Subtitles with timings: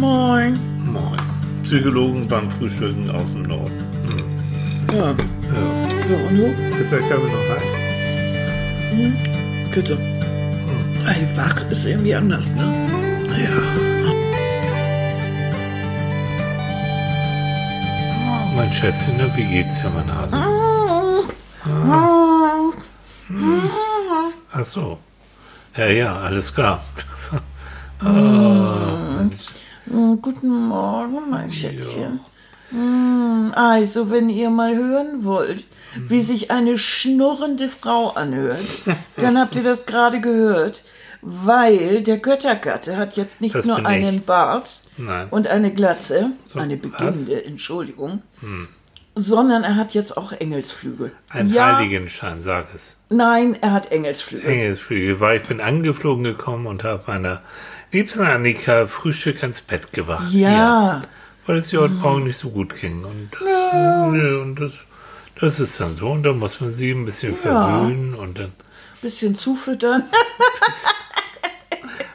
[0.00, 0.58] Moin.
[0.82, 1.20] Moin.
[1.62, 3.84] Psychologen beim Frühstücken aus dem Norden.
[4.08, 4.96] Hm.
[4.96, 5.10] Ja.
[5.10, 5.14] Ja.
[6.08, 6.46] So, und du?
[6.80, 7.76] Ist der Kaffee noch heiß?
[9.74, 9.98] Bitte.
[11.06, 12.64] Ey, wach ist irgendwie anders, ne?
[13.44, 13.56] Ja.
[18.24, 20.36] Oh, mein Schätzchen, na, wie geht's dir, mein Hase?
[24.52, 24.98] Ach so.
[25.76, 26.82] Ja, ja, alles klar.
[28.02, 28.06] Oh,
[29.90, 32.20] guten Morgen, mein Schätzchen.
[32.70, 35.64] Hm, Also, wenn ihr mal hören wollt,
[35.96, 38.64] wie sich eine schnurrende Frau anhört,
[39.16, 40.84] dann habt ihr das gerade gehört.
[41.22, 43.84] Weil der Göttergatte hat jetzt nicht Das nur ich.
[43.86, 45.26] einen Bart Nein.
[45.30, 46.82] und eine Glatze, So, eine was?
[46.82, 46.90] Hm.
[46.92, 48.22] beginnende, Entschuldigung,
[49.16, 51.12] sondern er hat jetzt auch Engelsflügel.
[51.28, 53.00] Ein ja, Heiligenschein, sag es.
[53.10, 54.48] Nein, er hat Engelsflügel.
[54.48, 57.42] Engelsflügel, weil ich bin angeflogen gekommen und habe meiner
[57.92, 60.32] liebsten Annika Frühstück ans Bett gebracht.
[60.32, 61.02] Ja.
[61.46, 63.04] Weil es ihr heute Morgen nicht so gut ging.
[63.04, 64.72] Und, das, äh, und das,
[65.40, 66.10] das ist dann so.
[66.10, 68.14] Und da muss man sie ein bisschen verwöhnen.
[68.14, 68.52] Und dann,
[69.02, 70.04] Bisschen zufüttern.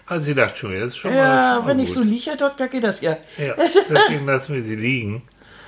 [0.08, 1.88] also sie dachte schon, das ist schon mal, Ja, mal wenn gut.
[1.88, 3.18] ich so liege, Herr Doktor, geht das ja.
[3.38, 5.24] Ja, deswegen lassen wir sie liegen,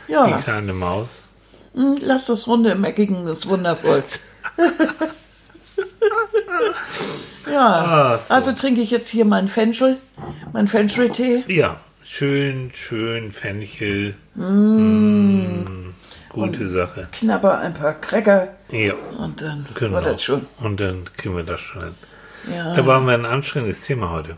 [0.07, 1.25] die Ja, kleine Maus.
[1.73, 4.03] hm, lass das Runde im Eckigen, das ist wundervoll.
[7.57, 8.33] ja, Ah, so.
[8.33, 9.97] also trinke ich jetzt hier meinen Fenchel,
[10.53, 11.43] meinen Fenchel-Tee.
[11.47, 14.15] Ja, schön, schön, Fenchel.
[14.35, 15.93] Mm,
[16.29, 17.07] gute Sache.
[17.11, 19.93] knabber ein paar Cracker Ja, und dann genau.
[19.93, 20.45] war das schon.
[20.59, 21.93] Und dann kriegen wir das schon hin.
[22.55, 22.75] Ja.
[22.75, 24.37] Da waren wir ein anstrengendes Thema heute.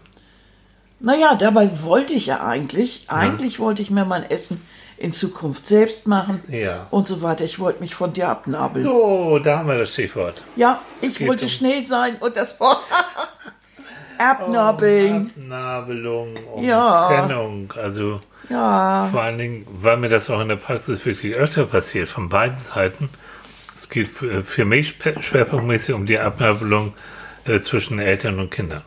[1.01, 4.61] Naja, dabei wollte ich ja eigentlich, eigentlich wollte ich mir mein Essen
[4.99, 6.87] in Zukunft selbst machen Ja.
[6.91, 7.45] und so weiter.
[7.45, 8.83] Ich wollte mich von dir abnabeln.
[8.85, 10.41] So, da haben wir das Stichwort.
[10.55, 12.83] Ja, ich wollte um- schnell sein und das Wort
[14.17, 15.31] abnabeln.
[15.37, 17.07] Abnabelung und Ja.
[17.07, 17.73] Trennung.
[17.81, 22.09] Also Ja, vor allen Dingen, weil mir das auch in der Praxis wirklich öfter passiert,
[22.09, 23.09] von beiden Seiten.
[23.75, 26.93] Es geht für, für mich schwerpunktmäßig um die Abnabelung
[27.45, 28.81] äh, zwischen Eltern und Kindern.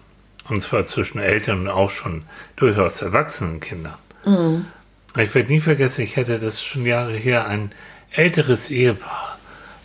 [0.48, 2.24] Und zwar zwischen Eltern und auch schon
[2.56, 3.94] durchaus erwachsenen Kindern.
[5.16, 7.72] Ich werde nie vergessen, ich hatte das schon Jahre her, ein
[8.12, 9.38] älteres Ehepaar.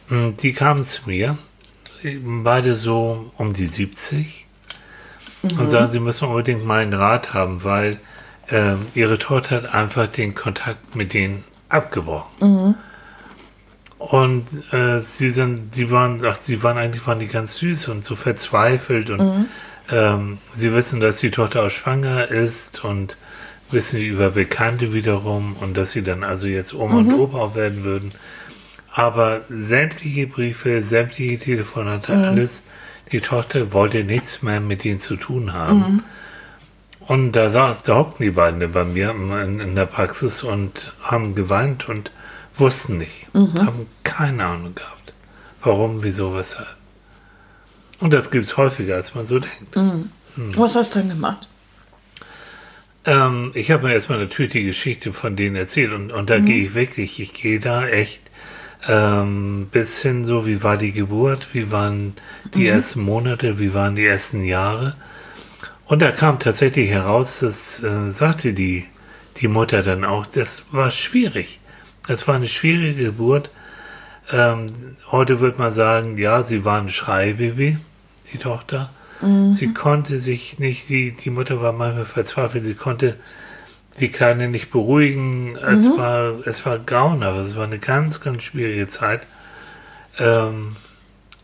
[0.09, 1.37] Mm, Die kamen zu mir,
[2.03, 4.45] beide so um die 70
[5.57, 7.99] und sagen, sie müssen unbedingt meinen Rat haben, weil
[8.49, 12.75] ähm, ihre Tochter hat einfach den Kontakt mit denen abgebrochen.
[13.97, 18.05] Und äh, sie sind, die waren, ach, die waren eigentlich waren die ganz süß und
[18.05, 19.19] so verzweifelt und
[19.91, 23.17] ähm, sie wissen, dass die Tochter auch schwanger ist und
[23.71, 28.11] wissen über Bekannte wiederum und dass sie dann also jetzt Oma und Opa werden würden.
[28.91, 32.63] Aber sämtliche Briefe, sämtliche Telefonate, alles,
[33.11, 36.03] die Tochter wollte nichts mehr mit denen zu tun haben.
[37.07, 41.35] Und da saß, da hockten die beiden bei mir in, in der Praxis und haben
[41.35, 42.11] geweint und
[42.55, 45.13] wussten nicht, haben keine Ahnung gehabt.
[45.61, 46.75] Warum, wieso, weshalb.
[47.99, 49.75] Und das gibt es häufiger, als man so denkt.
[50.57, 51.47] was hast du dann gemacht?
[53.07, 56.65] Ähm, ich habe mir erstmal natürlich die Geschichte von denen erzählt und, und da gehe
[56.65, 58.21] ich wirklich, ich gehe da echt
[58.87, 62.13] ähm, bis hin so, wie war die Geburt, wie waren
[62.53, 64.95] die ersten Monate, wie waren die ersten Jahre.
[65.85, 68.85] Und da kam tatsächlich heraus, das äh, sagte die,
[69.37, 71.59] die Mutter dann auch, das war schwierig.
[72.07, 73.49] Das war eine schwierige Geburt.
[74.31, 74.73] Ähm,
[75.11, 77.77] heute würde man sagen, ja, sie war ein Schreibaby,
[78.31, 78.89] die Tochter.
[79.53, 83.17] Sie konnte sich nicht, die, die Mutter war manchmal verzweifelt, sie konnte
[83.99, 85.55] die Kleine nicht beruhigen.
[85.55, 89.21] Es, war, es war grauenhaft, es war eine ganz, ganz schwierige Zeit.
[90.19, 90.75] Ähm,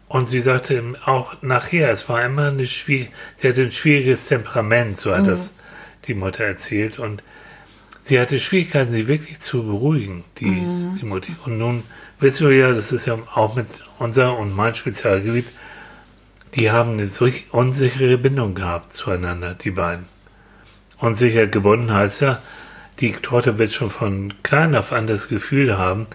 [0.07, 4.99] und sie sagte auch nachher, es war immer eine schwierige, sie hatte ein schwieriges Temperament,
[4.99, 5.55] so hat das
[6.07, 6.99] die Mutter erzählt.
[6.99, 7.23] Und
[8.03, 10.63] sie hatte Schwierigkeiten, sie wirklich zu beruhigen, die,
[11.01, 11.35] die Mutti.
[11.45, 11.83] Und nun
[12.19, 13.65] wissen wir ja, das ist ja auch mit
[13.97, 15.47] unser und mein Spezialgebiet,
[16.55, 20.05] die haben eine solch unsichere Bindung gehabt zueinander, die beiden.
[20.99, 22.41] Unsicher gebunden heißt ja,
[22.99, 26.07] die Tochter wird schon von klein auf an das Gefühl haben,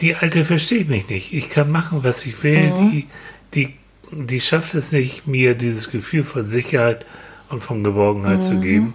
[0.00, 1.32] die Alte versteht mich nicht.
[1.32, 2.72] Ich kann machen, was ich will.
[2.76, 3.06] Die,
[3.54, 3.74] die,
[4.10, 7.06] die schafft es nicht, mir dieses Gefühl von Sicherheit
[7.48, 8.94] und von Geborgenheit zu geben.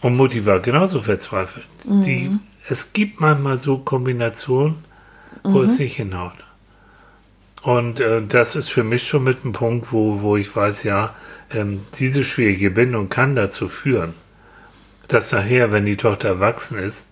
[0.00, 1.66] Und Mutti war genauso verzweifelt.
[1.84, 2.30] Die,
[2.68, 4.76] es gibt manchmal so Kombinationen,
[5.42, 6.45] wo es nicht hinhaut.
[7.66, 11.16] Und äh, das ist für mich schon mit einem Punkt, wo, wo ich weiß, ja,
[11.52, 14.14] ähm, diese schwierige Bindung kann dazu führen,
[15.08, 17.08] dass nachher, wenn die Tochter erwachsen ist,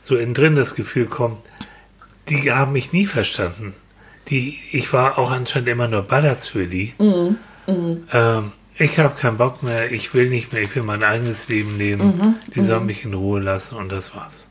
[0.00, 1.36] so innen drin das Gefühl kommt,
[2.30, 3.74] die haben mich nie verstanden.
[4.30, 6.94] Die, ich war auch anscheinend immer nur Ballast für die.
[6.98, 11.76] Ähm, Ich habe keinen Bock mehr, ich will nicht mehr, ich will mein eigenes Leben
[11.76, 12.06] leben.
[12.06, 14.48] Mhm, Die sollen mich in Ruhe lassen und das war's.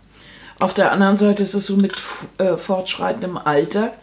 [0.60, 1.96] Auf der anderen Seite ist es so mit
[2.38, 3.94] äh, fortschreitendem Alter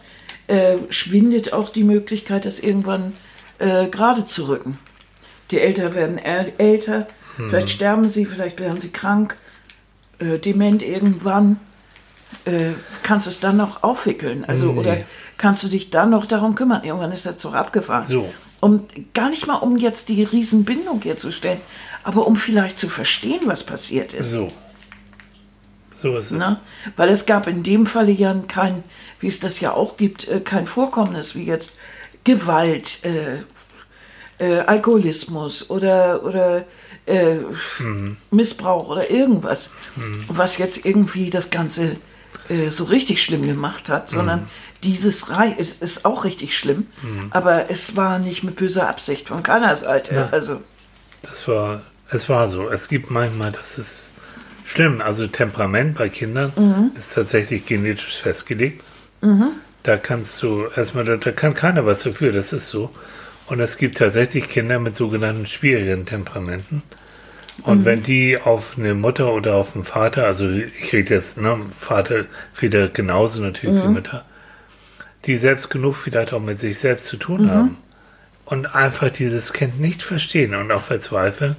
[0.47, 3.13] äh, schwindet auch die Möglichkeit, das irgendwann
[3.59, 4.77] äh, gerade zu rücken.
[5.51, 9.37] Die Älter werden äl älter, vielleicht sterben sie, vielleicht werden sie krank,
[10.19, 11.59] äh, dement irgendwann.
[12.45, 12.71] Äh,
[13.03, 14.45] kannst du es dann noch aufwickeln?
[14.45, 14.79] Also, Nee.
[14.79, 14.97] oder
[15.37, 16.83] kannst du dich dann noch darum kümmern?
[16.83, 18.07] Irgendwann ist der Zug abgefahren.
[18.07, 18.29] So.
[18.59, 21.61] Um, gar nicht mal, um jetzt die Riesenbindung herzustellen,
[22.03, 24.31] aber um vielleicht zu verstehen, was passiert ist.
[24.31, 24.51] So.
[25.97, 26.37] So ist es.
[26.37, 26.59] Ne?
[26.95, 28.83] Weil es gab in dem Falle ja kein,
[29.19, 31.73] wie es das ja auch gibt, äh, kein Vorkommnis wie jetzt
[32.23, 33.43] Gewalt, äh,
[34.37, 36.65] äh, Alkoholismus oder, oder
[37.05, 37.37] äh,
[38.31, 39.71] Missbrauch oder irgendwas,
[40.27, 41.97] was jetzt irgendwie das Ganze
[42.49, 44.47] äh, so richtig schlimm gemacht hat, sondern
[44.83, 46.87] dieses Rei ist, ist auch richtig schlimm,
[47.31, 50.15] aber es war nicht mit böser Absicht von keiner Seite.
[50.15, 50.29] Ja.
[50.31, 50.61] Also,
[51.23, 52.69] Das war, es war so.
[52.69, 54.13] Es gibt manchmal, das ist
[54.65, 55.01] schlimm.
[55.01, 56.91] Also Temperament bei Kindern Mhm.
[56.97, 58.83] ist tatsächlich genetisch festgelegt.
[59.83, 62.91] Da kannst du erstmal, da, da kann keiner was dafür, das ist so.
[63.47, 66.83] Und es gibt tatsächlich Kinder mit sogenannten schwierigen Temperamenten.
[67.63, 67.85] Und Mhm.
[67.85, 72.25] wenn die auf eine Mutter oder auf einen Vater, also ich rede jetzt, ne, Vater,
[72.53, 73.83] Väter genauso natürlich Mhm.
[73.83, 74.25] wie Mütter,
[75.25, 77.19] die selbst genug vielleicht auch mit sich selbst zu Mhm.
[77.19, 77.77] tun haben
[78.45, 81.55] und einfach dieses Kind nicht verstehen und auch verzweifeln,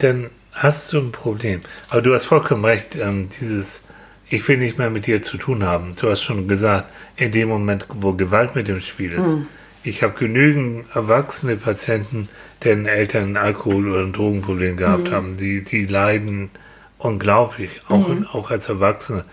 [0.00, 1.60] dann hast du ein Problem.
[1.90, 3.88] Aber du hast vollkommen recht, ähm, dieses,
[4.28, 5.94] ich will nicht mehr mit dir zu tun haben.
[6.00, 6.86] Du hast schon gesagt,
[7.16, 9.36] in dem Moment, wo Gewalt mit dem Spiel ist.
[9.82, 12.28] Ich habe genügend erwachsene Patienten,
[12.62, 15.36] deren Eltern ein Alkohol- oder ein Drogenproblem gehabt haben.
[15.36, 16.50] Die, die leiden
[16.98, 19.24] unglaublich, auch, auch als Erwachsene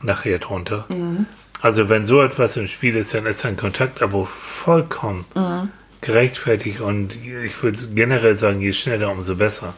[0.00, 0.86] nachher drunter.
[1.60, 5.24] Also wenn so etwas im Spiel ist, dann ist ein Kontaktabo vollkommen
[6.00, 9.74] gerechtfertigt und ich würde generell sagen, je schneller, umso besser.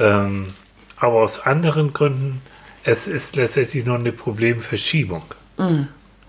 [0.00, 0.46] Ähm,
[0.96, 2.42] aber aus anderen Gründen,
[2.84, 5.22] es ist letztendlich nur eine Problemverschiebung.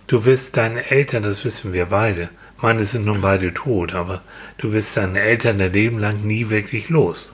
[0.07, 2.29] Du wirst deine Eltern, das wissen wir beide,
[2.61, 4.21] meine sind nun beide tot, aber
[4.57, 7.33] du wirst deine Eltern dein Leben lang nie wirklich los.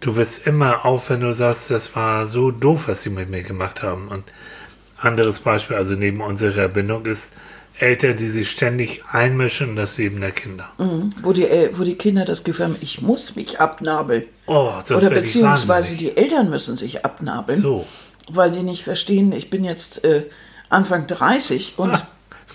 [0.00, 3.42] Du wirst immer auf, wenn du sagst, das war so doof, was sie mit mir
[3.42, 4.08] gemacht haben.
[4.08, 4.24] Und
[4.96, 7.32] anderes Beispiel, also neben unserer Bindung ist
[7.80, 10.68] Eltern, die sich ständig einmischen in das Leben der Kinder.
[10.78, 11.10] Mhm.
[11.22, 14.24] wo, die, El- wo die Kinder das Gefühl haben, ich muss mich abnabeln.
[14.46, 17.86] Oh, sonst Oder beziehungsweise die Eltern müssen sich abnabeln, So.
[18.28, 20.24] weil die nicht verstehen, ich bin jetzt äh,
[20.68, 22.06] Anfang 30 und Ah.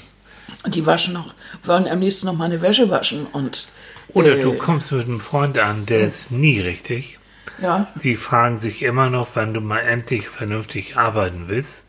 [0.68, 1.34] die waschen noch,
[1.64, 3.68] wollen am liebsten noch meine Wäsche waschen und
[4.10, 7.18] Oder äh, du kommst mit einem Freund an, der ist nie richtig.
[7.62, 11.86] ja, Die fragen sich immer noch, wann du mal endlich vernünftig arbeiten willst.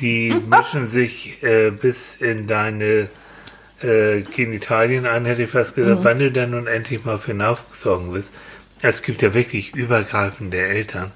[0.00, 3.08] Die mischen sich äh, bis in deine
[3.82, 7.80] äh, Genitalien ein, hätte ich fast gesagt, wann du denn nun endlich mal für Nachwuchs
[7.80, 8.34] sorgen willst.
[8.80, 11.10] Es gibt ja wirklich übergreifende Eltern,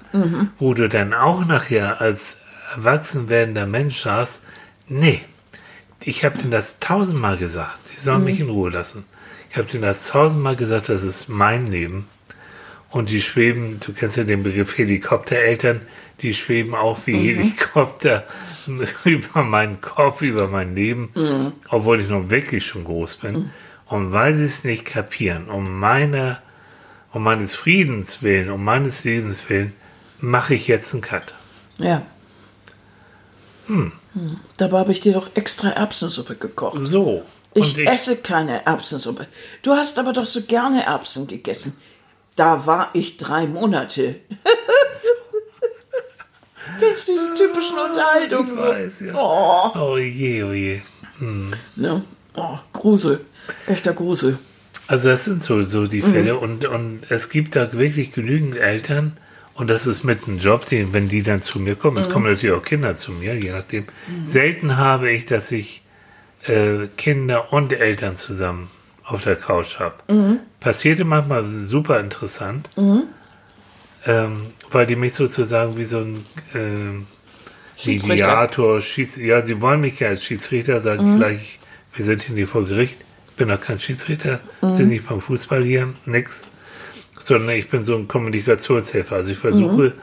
[0.59, 2.37] wo du dann auch nachher als
[2.75, 4.41] erwachsen werdender Mensch sagst,
[4.89, 5.21] nee,
[6.01, 9.05] ich habe denen das tausendmal gesagt, die sollen mich in Ruhe lassen.
[9.49, 12.07] Ich habe denen das tausendmal gesagt, das ist mein Leben.
[12.89, 15.81] Und die schweben, du kennst ja den Begriff Helikoptereltern,
[16.23, 18.25] die schweben auch wie Helikopter
[19.03, 23.51] über meinen Kopf, über mein Leben, obwohl ich nun wirklich schon groß bin.
[23.85, 26.41] Und weil sie es nicht kapieren, um meiner,
[27.11, 29.73] um meines Friedens willen, um meines Lebens willen,
[30.19, 31.35] mache ich jetzt einen Cut.
[31.77, 32.01] ja.
[33.67, 33.93] Hm.
[34.57, 36.79] Dabei habe ich dir doch extra Erbsensuppe gekocht.
[36.79, 37.23] So.
[37.53, 39.27] Ich, esse keine Erbsensuppe.
[39.61, 41.77] Du hast aber doch so gerne Erbsen gegessen.
[42.35, 44.15] Da war ich drei Monate.
[47.07, 48.53] Diese typischen Unterhaltungen?
[48.53, 49.13] Ich weiß, ja.
[49.15, 50.81] Oh, Oh je, oh je.
[51.75, 52.03] ne?
[52.35, 53.21] oh, Grusel.
[53.67, 54.37] Echter Grusel.
[54.87, 59.17] Also das sind so, so die Fälle und, und es gibt da wirklich genügend Eltern
[59.55, 62.25] und das ist mit einem Job, den, wenn die dann zu mir kommen, es kommen
[62.31, 63.85] natürlich auch Kinder zu mir, je nachdem.
[64.25, 65.83] Selten habe ich, dass ich
[66.47, 68.69] äh, Kinder und Eltern zusammen
[69.05, 70.39] auf der Couch habe.
[70.59, 72.69] Passierte manchmal super interessant,
[74.05, 74.41] ähm,
[74.73, 76.25] weil die mich sozusagen wie so ein
[77.77, 78.07] Schiedsrichter.
[78.07, 81.59] Mediator, Schieds ja, sie wollen mich ja als Schiedsrichter, sagen gleich,
[81.93, 82.99] wir sind hier nicht vor Gericht.
[83.29, 86.47] Ich bin doch kein Schiedsrichter, sind nicht beim Fußball hier, nix.
[87.19, 89.15] Sondern ich bin so ein Kommunikationshelfer.
[89.15, 89.93] Also ich versuche,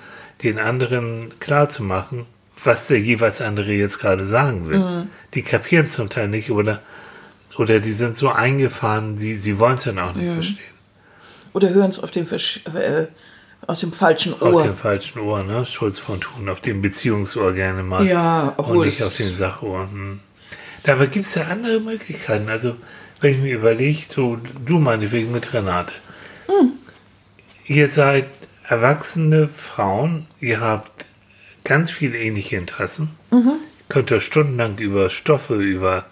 [0.43, 2.27] den anderen klarzumachen,
[2.65, 5.07] was der jeweils andere jetzt gerade sagen will.
[5.35, 6.81] Die kapieren zum Teil nicht oder,
[7.57, 10.65] oder die sind so eingefahren, die, sie wollen es dann auch nicht verstehen.
[11.53, 13.07] Oder hören es auf dem Versch äh,
[13.71, 14.65] aus dem falschen Auf Ohr.
[14.65, 15.65] dem falschen Ohr, ne?
[15.65, 18.05] Schulz von Thun, auf dem Beziehungsohr gerne mal.
[18.05, 19.89] Ja, obwohl Und nicht auf den Sachohr.
[19.91, 20.21] Hm.
[20.83, 22.49] Dabei gibt es ja andere Möglichkeiten.
[22.49, 22.77] Also,
[23.21, 25.93] wenn ich mir überlege, so du meinetwegen mit Renate.
[26.47, 26.73] Hm.
[27.67, 28.27] Ihr seid
[28.65, 31.07] erwachsene Frauen, ihr habt
[31.63, 33.11] ganz viele ähnliche Interessen.
[33.31, 33.53] Mhm.
[33.89, 36.07] Könnt ihr stundenlang über Stoffe, über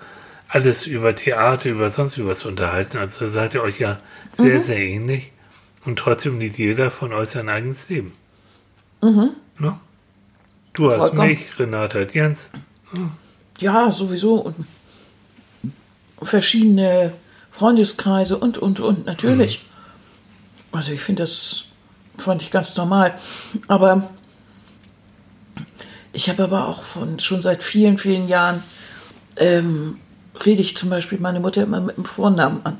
[0.48, 2.98] alles, über Theater, über sonst was unterhalten.
[2.98, 3.98] Also seid ihr euch ja
[4.34, 4.62] sehr, mhm.
[4.62, 5.32] sehr ähnlich.
[5.84, 8.12] Und trotzdem liebt jeder von euch sein eigenes Leben.
[9.02, 9.30] Mhm.
[9.58, 9.78] Ne?
[10.74, 11.28] Du hast Vollkommen.
[11.28, 12.50] mich, Renate hat Jens.
[12.90, 13.10] Hm.
[13.58, 14.36] Ja, sowieso.
[14.36, 14.66] Und
[16.22, 17.12] verschiedene
[17.50, 19.60] Freundeskreise und, und, und, natürlich.
[19.62, 20.76] Mhm.
[20.76, 21.64] Also ich finde das,
[22.16, 23.18] fand ich ganz normal.
[23.66, 24.10] Aber
[26.12, 28.62] ich habe aber auch von, schon seit vielen, vielen Jahren,
[29.36, 29.98] ähm,
[30.44, 32.78] rede ich zum Beispiel meine Mutter immer mit dem Vornamen an.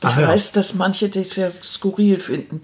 [0.00, 0.54] Ich Ach, weiß, ja.
[0.54, 2.62] dass manche das ja skurril finden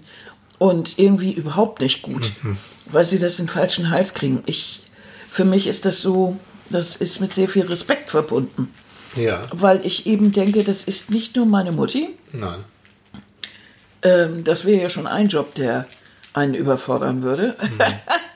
[0.57, 2.57] und irgendwie überhaupt nicht gut, mhm.
[2.85, 4.43] weil sie das in den falschen Hals kriegen.
[4.45, 4.83] Ich,
[5.29, 6.37] für mich ist das so,
[6.69, 8.73] das ist mit sehr viel Respekt verbunden.
[9.15, 9.41] Ja.
[9.51, 12.09] Weil ich eben denke, das ist nicht nur meine Mutti.
[12.31, 12.63] Nein.
[14.01, 15.87] Ähm, das wäre ja schon ein Job, der
[16.33, 17.55] einen überfordern würde.
[17.61, 17.79] Mhm.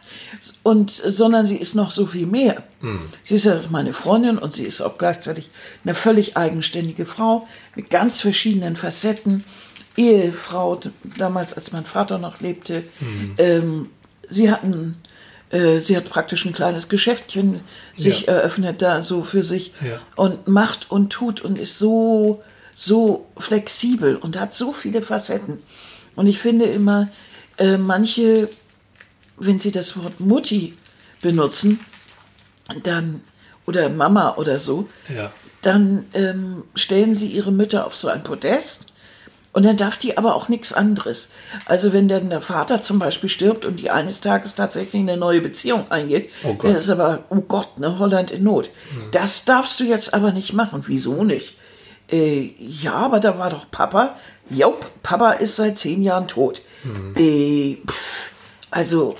[0.64, 2.64] und, sondern sie ist noch so viel mehr.
[2.82, 3.02] Mhm.
[3.24, 5.50] Sie ist ja meine Freundin und sie ist auch gleichzeitig
[5.84, 9.44] eine völlig eigenständige Frau mit ganz verschiedenen Facetten.
[9.98, 10.80] Ehefrau,
[11.18, 12.84] damals als mein Vater noch lebte.
[13.00, 13.36] Mhm.
[13.38, 13.90] Ähm,
[14.28, 14.96] sie hatten
[15.52, 17.62] äh, sie hat praktisch ein kleines Geschäftchen
[17.96, 18.34] sich ja.
[18.34, 20.00] eröffnet da so für sich ja.
[20.16, 22.44] und macht und tut und ist so,
[22.76, 25.60] so flexibel und hat so viele Facetten.
[26.16, 27.10] Und ich finde immer,
[27.58, 28.50] äh, manche,
[29.40, 30.76] wenn sie das Wort Mutti
[31.22, 31.80] benutzen,
[32.84, 33.22] dann,
[33.66, 35.32] oder Mama oder so, ja.
[35.62, 38.90] dann ähm, stellen sie ihre Mütter auf so ein Podest
[39.52, 41.34] und dann darf die aber auch nichts anderes.
[41.66, 45.42] Also wenn dann der Vater zum Beispiel stirbt und die eines Tages tatsächlich eine neue
[45.42, 48.70] Beziehung eingeht, oh dann ist aber, oh Gott, ne, Holland in Not.
[48.94, 49.12] Mhm.
[49.12, 50.84] Das darfst du jetzt aber nicht machen.
[50.86, 51.56] Wieso nicht?
[52.12, 54.16] Äh, ja, aber da war doch Papa.
[54.52, 56.62] Jop, Papa ist seit zehn Jahren tot.
[56.84, 57.16] Mhm.
[57.16, 58.32] Äh, pff,
[58.72, 59.18] also,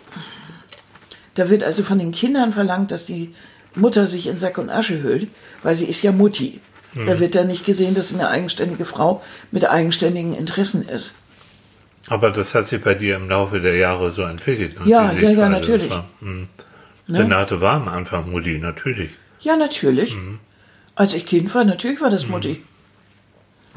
[1.36, 3.34] da wird also von den Kindern verlangt, dass die
[3.76, 5.30] Mutter sich in Sack und Asche hüllt,
[5.64, 6.62] weil sie ist ja Mutti.
[6.94, 7.06] Mhm.
[7.06, 11.16] Da wird dann nicht gesehen, dass sie eine eigenständige Frau mit eigenständigen Interessen ist.
[12.08, 14.76] Aber das hat sich bei dir im Laufe der Jahre so entwickelt.
[14.86, 15.90] Ja, ja, ja, natürlich.
[15.90, 16.48] War, hm.
[17.08, 17.20] ne?
[17.20, 19.12] Renate war am Anfang Mutti, natürlich.
[19.42, 20.16] Ja, natürlich.
[20.16, 20.40] Mhm.
[20.96, 22.32] Als ich Kind war, natürlich war das mhm.
[22.32, 22.64] Mutti.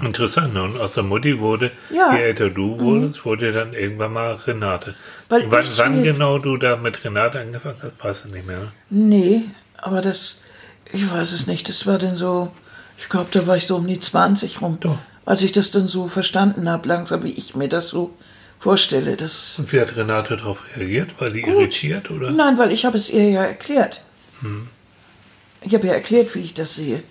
[0.01, 0.63] Interessant, ne?
[0.63, 2.15] und aus der Mutti wurde, ja.
[2.15, 2.81] je älter du mhm.
[2.81, 3.25] wurdest, mhm.
[3.25, 4.95] wurde dann irgendwann mal Renate.
[5.29, 8.59] Weil wann, wann genau du da mit Renate angefangen hast, weißt du nicht mehr.
[8.59, 8.73] Ne?
[8.91, 9.43] Nee,
[9.77, 10.43] aber das,
[10.93, 12.53] ich weiß es nicht, das war denn so
[13.03, 14.79] ich glaube, da war ich so um die 20 rum.
[14.81, 14.99] Doch.
[15.27, 18.15] Als ich das dann so verstanden habe, langsam, wie ich mir das so
[18.61, 19.17] vorstelle.
[19.17, 21.21] Das Und wie hat Renate darauf reagiert?
[21.21, 21.37] War Gut.
[21.37, 22.11] irritiert?
[22.13, 22.31] Oder?
[22.31, 24.03] Nein, weil ich habe es ihr ja erklärt.
[24.41, 24.69] Hm.
[25.63, 27.03] Ich habe ja erklärt, wie ich das sehe.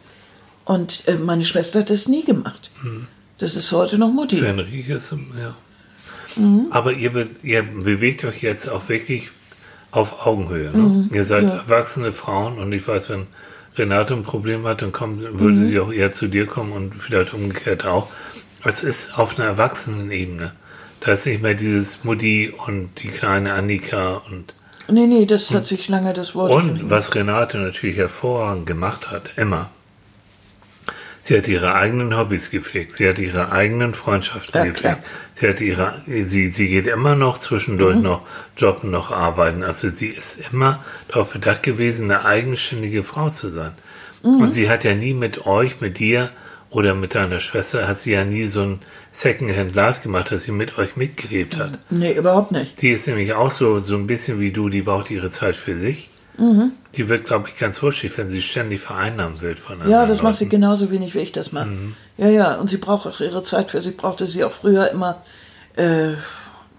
[0.65, 2.71] Und äh, meine Schwester hat das nie gemacht.
[2.81, 3.07] Hm.
[3.39, 4.37] Das ist heute noch Mutti.
[4.37, 5.55] Für Enrique ist, ja.
[6.35, 6.67] Mhm.
[6.69, 9.31] Aber ihr, be ihr, bewegt euch jetzt auch wirklich
[9.91, 10.71] auf Augenhöhe.
[10.71, 10.77] Ne?
[10.77, 11.09] Mhm.
[11.13, 11.57] Ihr seid ja.
[11.57, 13.27] erwachsene Frauen und ich weiß, wenn
[13.77, 15.65] Renate ein Problem hat, dann kommt, würde mhm.
[15.65, 18.09] sie auch eher zu dir kommen und vielleicht umgekehrt auch.
[18.63, 20.53] Es ist auf einer Erwachsenenebene.
[20.99, 24.53] Da ist nicht mehr dieses Mutti und die kleine Annika und.
[24.87, 26.51] Nee, nee, das hat sich lange das Wort.
[26.51, 29.69] Und was Renate natürlich hervorragend gemacht hat, immer,
[31.23, 32.95] Sie hat ihre eigenen Hobbys gepflegt.
[32.95, 35.03] Sie hat ihre eigenen Freundschaften ja, gepflegt.
[35.03, 35.11] Klar.
[35.35, 38.03] Sie hat ihre, sie, sie geht immer noch zwischendurch mhm.
[38.03, 38.21] noch
[38.57, 39.63] jobben, noch arbeiten.
[39.63, 43.73] Also sie ist immer darauf bedacht gewesen, eine eigenständige Frau zu sein.
[44.23, 44.41] Mhm.
[44.41, 46.31] Und sie hat ja nie mit euch, mit dir
[46.71, 48.79] oder mit deiner Schwester, hat sie ja nie so ein
[49.11, 51.79] Secondhand Life gemacht, dass sie mit euch mitgelebt hat.
[51.89, 52.81] Nee, überhaupt nicht.
[52.81, 55.75] Die ist nämlich auch so, so ein bisschen wie du, die braucht ihre Zeit für
[55.75, 56.10] sich.
[56.41, 56.71] Mhm.
[56.95, 60.23] Die wird, glaube ich, ganz wuschig, wenn sie ständig vereinnahmen wird von Ja, das Leuten.
[60.23, 61.67] macht sie genauso wenig, wie ich das mache.
[61.67, 61.95] Mhm.
[62.17, 65.21] Ja, ja, und sie braucht auch ihre Zeit für sie, brauchte sie auch früher immer.
[65.75, 66.13] Äh,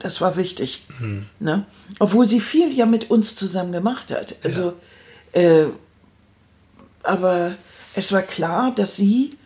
[0.01, 0.85] das war wichtig.
[0.99, 1.27] Mhm.
[1.39, 1.65] Ne?
[2.01, 4.35] Obwohl sie viel ja mit uns zusammen gemacht hat.
[4.43, 4.73] Also,
[5.33, 5.41] ja.
[5.41, 5.67] äh,
[7.05, 7.53] aber
[7.95, 9.39] es war klar, dass sie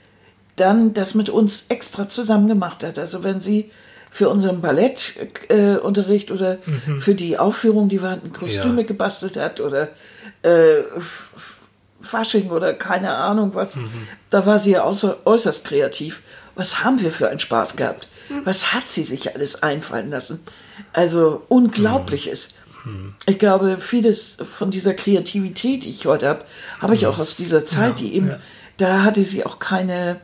[0.56, 2.99] dann das mit uns extra zusammen gemacht hat.
[2.99, 3.70] Also wenn sie
[4.16, 7.02] für unseren Ballettunterricht äh, oder mhm.
[7.02, 8.87] für die Aufführung, die wir hatten, Kostüme ja.
[8.87, 9.90] gebastelt hat oder
[10.40, 10.85] äh,
[12.00, 13.76] Fasching oder keine Ahnung was.
[13.76, 13.90] Mhm.
[14.30, 16.23] Da war sie ja außer, äußerst kreativ.
[16.54, 18.08] Was haben wir für einen Spaß gehabt?
[18.30, 18.40] Mhm.
[18.44, 20.40] Was hat sie sich alles einfallen lassen?
[20.94, 22.54] Also unglaubliches.
[22.87, 23.16] Mhm.
[23.26, 26.44] Ich glaube, vieles von dieser Kreativität, die ich heute habe,
[26.80, 27.08] habe ich mhm.
[27.08, 28.38] auch aus dieser Zeit, ja, die eben, ja.
[28.78, 30.23] da hatte sie auch keine,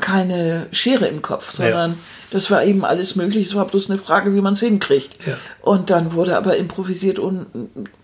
[0.00, 1.96] keine Schere im Kopf, sondern ja
[2.30, 3.46] das war eben alles möglich.
[3.48, 5.16] Es war bloß eine Frage, wie man es hinkriegt.
[5.26, 5.36] Ja.
[5.62, 7.46] Und dann wurde aber improvisiert und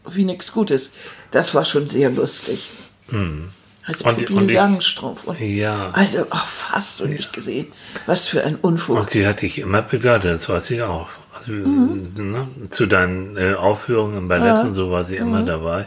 [0.08, 0.92] wie nichts Gutes.
[1.30, 2.70] Das war schon sehr lustig.
[3.08, 3.50] Hm.
[3.86, 5.24] Als Und- Pippi und Langstrumpf.
[5.24, 5.90] Und Ja.
[5.92, 7.66] Also, ach, fast du nicht gesehen.
[8.06, 8.98] Was für ein Unfug.
[8.98, 11.08] Und sie hat dich immer begleitet, das weiß ich auch.
[11.36, 15.86] Also, ne, zu deinen äh, Aufführungen im Ballett und so war sie immer dabei.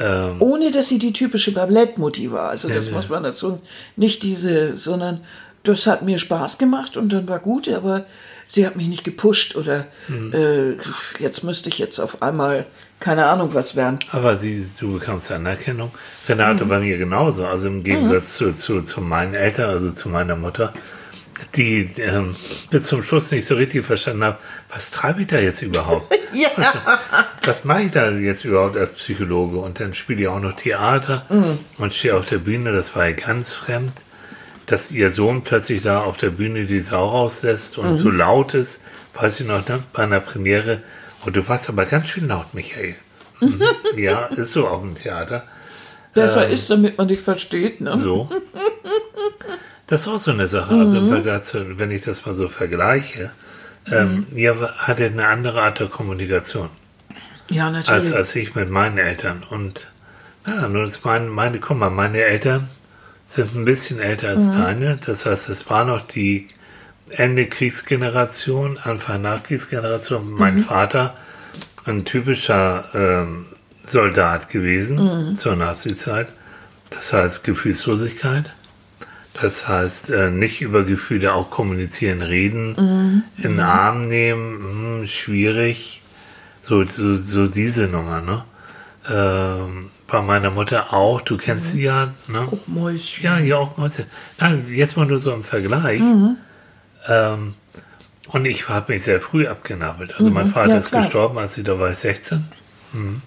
[0.00, 2.50] Ähm, Ohne, dass sie die typische Ballettmutti war.
[2.50, 2.92] Also, das ja.
[2.94, 3.60] muss man dazu
[3.96, 5.20] nicht diese, sondern
[5.62, 8.04] das hat mir Spaß gemacht und dann war gut, aber
[8.46, 10.32] sie hat mich nicht gepusht oder Mhm.
[10.32, 10.76] äh,
[11.22, 12.66] jetzt müsste ich jetzt auf einmal
[13.00, 13.98] keine Ahnung was werden.
[14.10, 15.90] Aber sie, du bekamst Anerkennung.
[16.28, 17.46] Renate bei mir genauso.
[17.46, 20.72] Also im Gegensatz zu, zu, zu meinen Eltern, also zu meiner Mutter,
[21.56, 22.34] die ähm,
[22.70, 24.36] bis zum Schluss nicht so richtig verstanden haben,
[24.70, 26.12] was treibe ich da jetzt überhaupt?
[26.34, 26.48] Ja.
[27.44, 29.58] was mache ich da jetzt überhaupt als Psychologe?
[29.58, 31.26] Und dann spiele ich auch noch Theater
[31.78, 32.72] und stehe auf der Bühne.
[32.72, 33.92] Das war ja ganz fremd,
[34.66, 38.82] dass ihr Sohn plötzlich da auf der Bühne die Sau rauslässt und so laut ist.
[39.14, 39.78] Weiß ich noch, ne?
[39.92, 40.82] bei einer Premiere.
[41.24, 42.96] Und du warst aber ganz schön laut, Michael.
[43.40, 43.62] Mhm.
[43.96, 45.44] ja, ist so auf dem Theater.
[46.14, 47.80] Besser ist, damit man dich versteht.
[47.80, 47.98] Ne?
[48.02, 48.28] So.
[49.86, 50.74] Das ist auch so eine Sache.
[50.74, 53.32] Also im Vergleich zu, wenn ich das mal so vergleiche,
[53.90, 56.70] ähm, ihr hattet eine andere Art der Kommunikation
[57.50, 58.14] Ja, als, natürlich.
[58.14, 59.42] als ich mit meinen Eltern.
[59.48, 59.88] Und
[60.46, 62.68] ja, nur das meine, meine, guck mal, meine Eltern
[63.26, 64.98] sind ein bisschen älter als deine.
[65.04, 66.48] Das heißt, es war noch die
[67.10, 70.30] Ende Kriegsgeneration, Anfang Nachkriegsgeneration.
[70.32, 71.14] Mein Vater,
[71.84, 73.46] ein typischer ähm,
[73.84, 76.28] Soldat gewesen zur Nazizeit.
[76.90, 78.52] Das heißt Gefühlslosigkeit.
[79.40, 86.02] Das heißt, äh, nicht über Gefühle auch kommunizieren, reden, in den Arm nehmen, hm, schwierig.
[86.62, 88.44] So, so, so diese Nummer, ne?
[89.10, 92.48] Ähm, bei meiner Mutter auch, du kennst sie ja, ne?
[92.50, 93.24] Oh, Mäuschen.
[93.24, 94.06] Ja, ja, auch Mäuse.
[94.38, 96.00] Nein, jetzt mal nur so im Vergleich.
[97.06, 97.54] Ähm,
[98.28, 100.14] und ich habe mich sehr früh abgenabelt.
[100.18, 101.02] Also mein Vater ja, ist klar.
[101.02, 102.44] gestorben, als ich da war ich 16.
[102.92, 103.22] Mhm.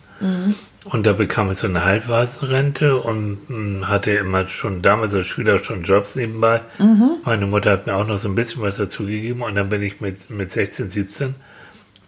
[0.89, 5.63] Und da bekam ich so eine Halbwaisenrente und mh, hatte immer schon damals als Schüler
[5.63, 6.61] schon Jobs nebenbei.
[7.25, 9.99] Meine Mutter hat mir auch noch so ein bisschen was dazugegeben und dann bin ich
[10.01, 11.35] mit, mit 16, 17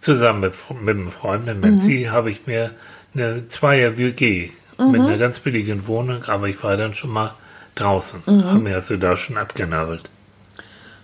[0.00, 2.70] zusammen mit, mit einem Freund, mit Menzi, habe ich mir
[3.14, 7.34] eine Zweier-WG mit einer ganz billigen Wohnung, aber ich war dann schon mal
[7.74, 10.08] draußen, habe mir also da schon abgenabelt.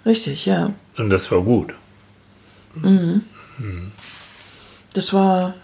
[0.07, 0.73] Richtig, ja.
[0.97, 1.75] Und das war gut.
[4.95, 5.55] Das war.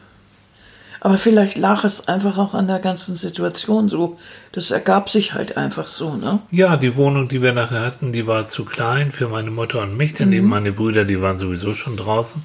[1.05, 4.19] Aber vielleicht lag es einfach auch an der ganzen Situation so.
[4.53, 6.39] Das ergab sich halt einfach so, ne?
[6.53, 9.97] Ja, die Wohnung, die wir nachher hatten, die war zu klein für meine Mutter und
[9.97, 12.41] mich, denn eben meine Brüder, die waren sowieso schon draußen.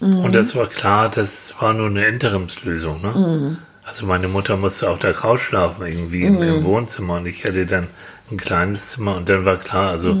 [0.00, 3.00] Und das war klar, das war nur eine Interimslösung.
[3.00, 3.58] Ne?
[3.84, 7.64] Also meine Mutter musste auf der Couch schlafen, irgendwie im, im Wohnzimmer und ich hatte
[7.64, 7.86] dann
[8.28, 10.16] ein kleines Zimmer und dann war klar, also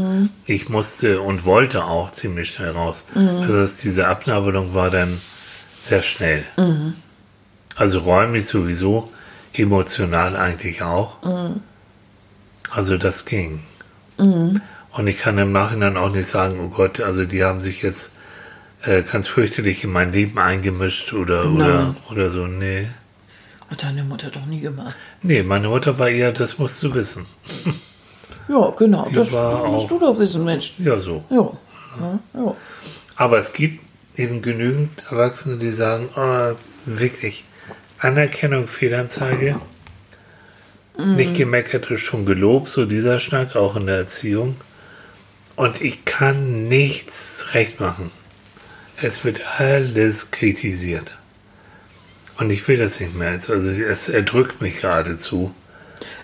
[0.46, 3.08] ich musste und wollte auch ziemlich schnell raus.
[3.40, 5.18] Also das, diese Abnabelung war dann
[5.84, 6.44] sehr schnell.
[7.76, 9.10] Also räumlich sowieso,
[9.52, 11.16] emotional eigentlich auch.
[12.70, 13.60] Also das ging.
[14.16, 18.16] Und ich kann im Nachhinein auch nicht sagen, oh Gott, also die haben sich jetzt
[18.82, 21.96] äh, ganz fürchterlich in mein Leben eingemischt oder, oder, Nein.
[22.10, 22.46] oder so.
[22.46, 22.88] Nee.
[23.70, 24.94] Hat deine Mutter doch nie gemacht.
[25.22, 27.26] Nee, meine Mutter war eher, das musst du wissen.
[28.46, 29.06] Ja, genau.
[29.08, 30.74] Die Das, war das musst auch- du doch wissen, Mensch.
[30.76, 31.24] Ja, so.
[31.30, 31.50] Ja.
[31.98, 32.54] ja, ja.
[33.16, 33.80] Aber es gibt
[34.18, 36.52] eben genügend Erwachsene, die sagen, oh,
[36.84, 37.44] wirklich,
[38.04, 39.60] Anerkennung, Fehlanzeige,
[40.96, 44.56] nicht gemeckert ist schon gelobt, so dieser Schnack, auch in der Erziehung.
[45.56, 48.10] Und ich kann nichts recht machen.
[49.02, 51.18] Es wird alles kritisiert.
[52.38, 53.30] Und ich will das nicht mehr.
[53.30, 55.52] Also es erdrückt mich geradezu,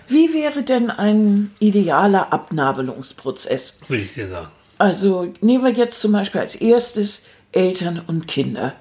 [0.07, 3.79] Wie wäre denn ein idealer Abnabelungsprozess?
[3.87, 4.51] will ich dir sagen.
[4.77, 8.73] Also nehmen wir jetzt zum Beispiel als erstes Eltern und Kinder.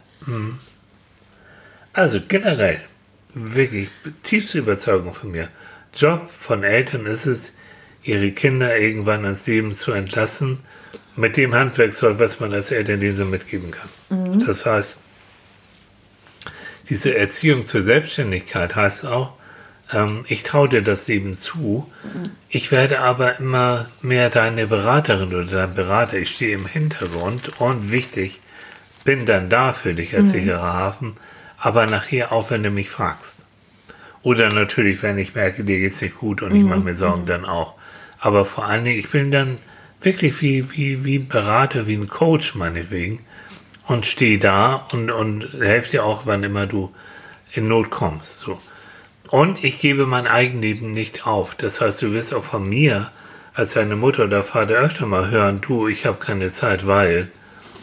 [1.92, 2.80] Also generell,
[3.34, 3.88] wirklich
[4.22, 5.48] tiefste Überzeugung von mir.
[5.94, 7.56] Job von Eltern ist es,
[8.02, 10.58] ihre Kinder irgendwann ans Leben zu entlassen,
[11.16, 13.88] mit dem Handwerkszeug, was man als Eltern denen so mitgeben kann.
[14.46, 15.04] Das heißt,
[16.88, 19.34] diese Erziehung zur Selbstständigkeit heißt auch,
[19.92, 21.86] ähm, ich traue dir das Leben zu,
[22.48, 27.92] ich werde aber immer mehr deine Beraterin oder dein Berater, ich stehe im Hintergrund und
[27.92, 28.40] wichtig,
[29.04, 31.16] bin dann da für dich als sicherer Hafen,
[31.60, 33.36] aber nachher auch, wenn du mich fragst.
[34.22, 37.44] Oder natürlich, wenn ich merke, dir geht's nicht gut und ich mache mir Sorgen, dann
[37.44, 37.74] auch.
[38.18, 39.58] Aber vor allen Dingen, ich bin dann
[40.02, 43.20] wirklich wie, wie, wie ein Berater, wie ein Coach meinetwegen
[43.86, 46.92] und stehe da und, und helfe dir auch, wann immer du
[47.52, 48.40] in Not kommst.
[48.40, 48.60] So.
[49.28, 51.54] Und ich gebe mein Eigenleben nicht auf.
[51.54, 53.10] Das heißt, du wirst auch von mir
[53.54, 57.28] als deine Mutter oder Vater öfter mal hören, du, ich habe keine Zeit, weil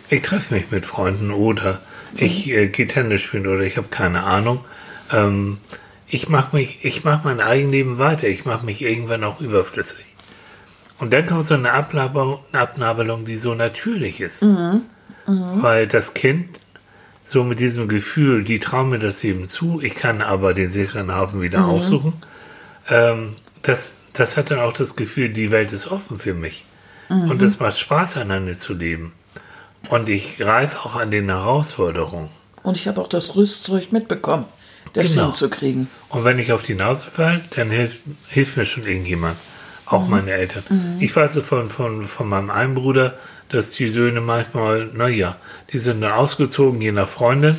[0.09, 1.81] ich treffe mich mit Freunden oder
[2.17, 4.63] ich äh, gehe Tennis spielen oder ich habe keine Ahnung.
[5.11, 5.59] Ähm,
[6.07, 10.05] ich mache mich, ich mache mein Eigenleben weiter, ich mache mich irgendwann auch überflüssig.
[10.99, 14.41] Und dann kommt so eine Abnabelung, die so natürlich ist.
[15.61, 16.59] Weil das Kind
[17.23, 21.11] so mit diesem Gefühl, die trauen mir das eben zu, ich kann aber den sicheren
[21.11, 22.13] Hafen wieder aufsuchen,
[22.89, 26.65] ähm, das, das hat dann auch das Gefühl, die Welt ist offen für mich.
[27.09, 29.13] Und es macht Spaß, einander zu leben.
[29.89, 32.29] Und ich greife auch an den Herausforderungen.
[32.63, 34.45] Und ich habe auch das Rüstzeug mitbekommen,
[34.93, 35.25] das Genau.
[35.25, 35.87] hinzukriegen.
[36.09, 39.37] Und wenn ich auf die Nase falle, dann hilft, hilft mir schon irgendjemand.
[39.85, 40.63] Auch meine Eltern.
[40.99, 43.13] Ich weiß von, von, von meinem einen Bruder,
[43.47, 45.37] dass die Söhne manchmal, naja,
[45.71, 47.55] die sind dann ausgezogen, je nach Freundin.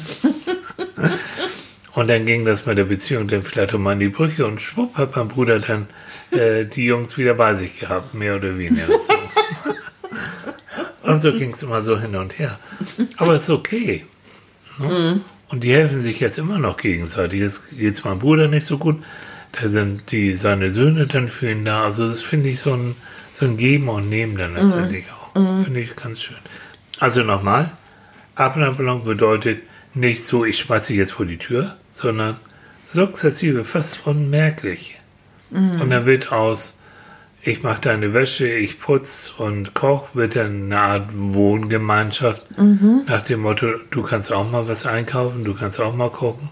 [1.94, 4.98] und dann ging das mit der Beziehung dann vielleicht um an die Brüche und schwupp
[4.98, 5.87] hat mein Bruder dann
[6.31, 8.87] äh, die Jungs wieder bei sich gehabt, mehr oder weniger.
[8.87, 9.14] So.
[11.03, 12.59] und so ging es immer so hin und her.
[13.17, 14.05] Aber es ist okay.
[14.79, 15.21] Ne?
[15.49, 17.41] Und die helfen sich jetzt immer noch gegenseitig.
[17.41, 19.03] Jetzt geht es meinem Bruder nicht so gut.
[19.53, 21.85] Da sind die, seine Söhne dann für ihn da.
[21.85, 22.95] Also das finde ich so ein,
[23.33, 25.33] so ein Geben und Nehmen dann letztendlich auch.
[25.64, 26.37] Finde ich ganz schön.
[27.01, 27.73] Also nochmal,
[28.35, 29.61] Abnabelung bedeutet
[29.95, 32.37] nicht so, ich schmeiße dich jetzt vor die Tür, sondern
[32.87, 34.97] sukzessive, fast unmerklich.
[35.51, 36.78] Und dann wird aus,
[37.42, 42.42] ich mache deine Wäsche, ich putz und koch, wird dann eine Art Wohngemeinschaft.
[43.07, 46.51] Nach dem Motto, du kannst auch mal was einkaufen, du kannst auch mal kochen.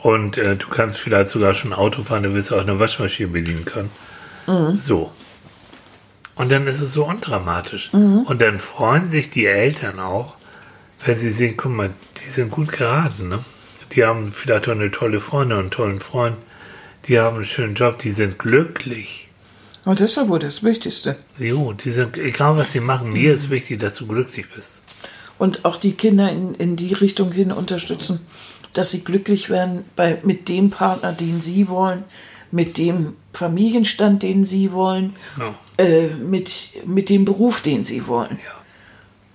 [0.00, 3.64] Und äh, du kannst vielleicht sogar schon Auto fahren, du wirst auch eine Waschmaschine bedienen
[3.64, 3.90] können.
[4.76, 5.12] So.
[6.36, 7.90] Und dann ist es so undramatisch.
[8.24, 10.34] Und dann freuen sich die Eltern auch,
[11.04, 11.90] wenn sie sehen, guck mal,
[12.24, 13.28] die sind gut geraten.
[13.28, 13.44] Ne?
[13.92, 16.36] Die haben vielleicht auch eine tolle Freundin und einen tollen Freund.
[17.06, 19.27] Die haben einen schönen Job, die sind glücklich.
[19.84, 21.16] Und das ist ja wohl das Wichtigste.
[21.38, 24.84] Jo, die sind, egal was sie machen, mir ist wichtig, dass du glücklich bist.
[25.38, 28.20] Und auch die Kinder in, in die Richtung hin unterstützen,
[28.72, 32.04] dass sie glücklich werden bei, mit dem Partner, den sie wollen,
[32.50, 35.54] mit dem Familienstand, den sie wollen, Ja.
[35.78, 38.38] äh, mit, mit dem Beruf, den sie wollen.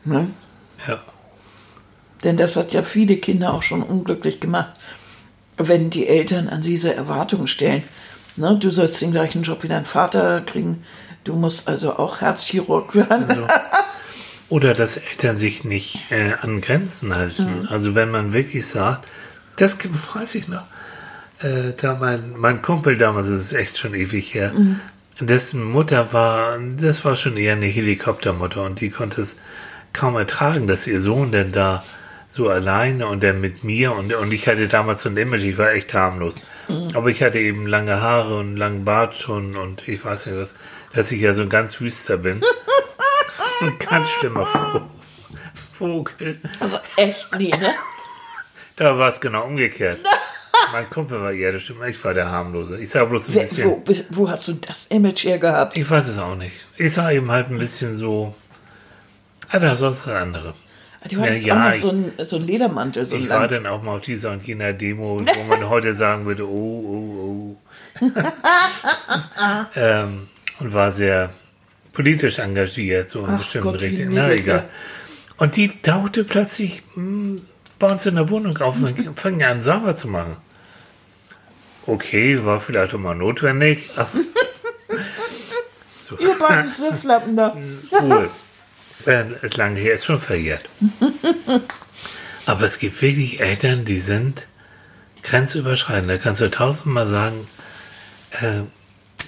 [0.04, 0.30] Ne?
[0.88, 1.02] Ja.
[2.24, 4.72] Denn das hat ja viele Kinder auch schon unglücklich gemacht,
[5.58, 7.84] wenn die Eltern an diese Erwartungen stellen.
[8.36, 10.84] Ne, du sollst den gleichen Job wie dein Vater kriegen.
[11.24, 13.28] Du musst also auch Herzchirurg werden.
[13.28, 13.48] So.
[14.50, 17.68] Oder dass Eltern sich nicht äh, an Grenzen halten.
[17.70, 19.08] Also wenn man wirklich sagt,
[19.56, 19.78] das
[20.16, 20.66] weiß ich noch,
[21.42, 24.52] äh, da mein, mein Kumpel damals, das ist echt schon ewig her,
[25.20, 29.38] dessen Mutter war, das war schon eher eine Helikoptermutter und die konnte es
[29.94, 31.84] kaum ertragen, dass ihr Sohn denn da
[32.30, 35.58] so alleine und dann mit mir und, und ich hatte damals so ein Image, ich
[35.58, 36.42] war echt harmlos.
[36.94, 40.38] Aber ich hatte eben lange Haare und einen langen Bart schon und ich weiß nicht
[40.40, 40.56] was,
[40.94, 42.42] dass ich ja so ein ganz Wüster bin.
[43.62, 44.82] Ein ganz schlimmer Vo-
[45.78, 46.40] Vogel.
[46.60, 47.74] Also echt nie, ne?
[48.76, 50.00] Da war es genau umgekehrt.
[50.74, 52.80] Mein Kumpel war eher der Stimme, ich war der harmlose.
[52.82, 53.70] Ich sah bloß ein Wer, bisschen.
[53.70, 55.78] wo, wo hast du das Image her gehabt?
[55.78, 56.66] Ich weiß es auch nicht.
[56.78, 58.36] Ich sah eben halt ein bisschen so.
[59.50, 60.54] Ah, da sonst das andere.
[61.10, 63.64] Du hattest Ja, auch noch ich- so einen, so einen Ledermantel, so Ich war langen.
[63.64, 67.58] dann auch mal auf dieser und jener Demo, wo man heute sagen würde, oh, oh,
[68.02, 68.06] oh.
[69.76, 70.28] ähm,
[70.60, 71.30] und war sehr
[71.94, 74.14] politisch engagiert, so in bestimmten Gott, Richtungen.
[74.14, 74.66] Na, egal.
[75.38, 77.42] Und die tauchte plötzlich mh,
[77.80, 80.38] bei uns in der Wohnung auf und fing an, sauber zu machen.
[81.86, 83.90] Okay, war vielleicht auch mal notwendig.
[85.98, 86.18] so.
[86.18, 87.58] Ihr beiden Sifflappen da.
[87.92, 88.30] Cool.
[89.06, 90.68] Äh, ist lange her, ist schon verjährt.
[92.46, 94.48] Aber es gibt wirklich Eltern, die sind
[95.24, 96.10] grenzüberschreitend.
[96.10, 97.48] Da kannst du tausendmal sagen,
[98.42, 98.64] äh,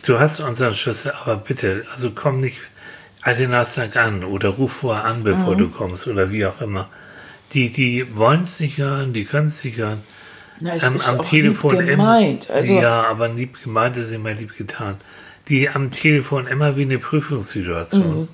[0.05, 2.57] du hast unseren Schlüssel, aber bitte, also komm nicht
[3.21, 6.89] alte Donnerstag an oder ruf vorher an, bevor du kommst oder wie auch immer.
[7.53, 10.03] Die, die wollen es nicht hören, die können es nicht hören.
[10.59, 12.45] Na, es am, ist am auch Telefon lieb gemeint.
[12.45, 14.97] immer, Also, ja, aber lieb gemeint ist immer lieb getan.
[15.47, 18.21] Die am Telefon immer wie eine Prüfungssituation.
[18.21, 18.27] Mhm.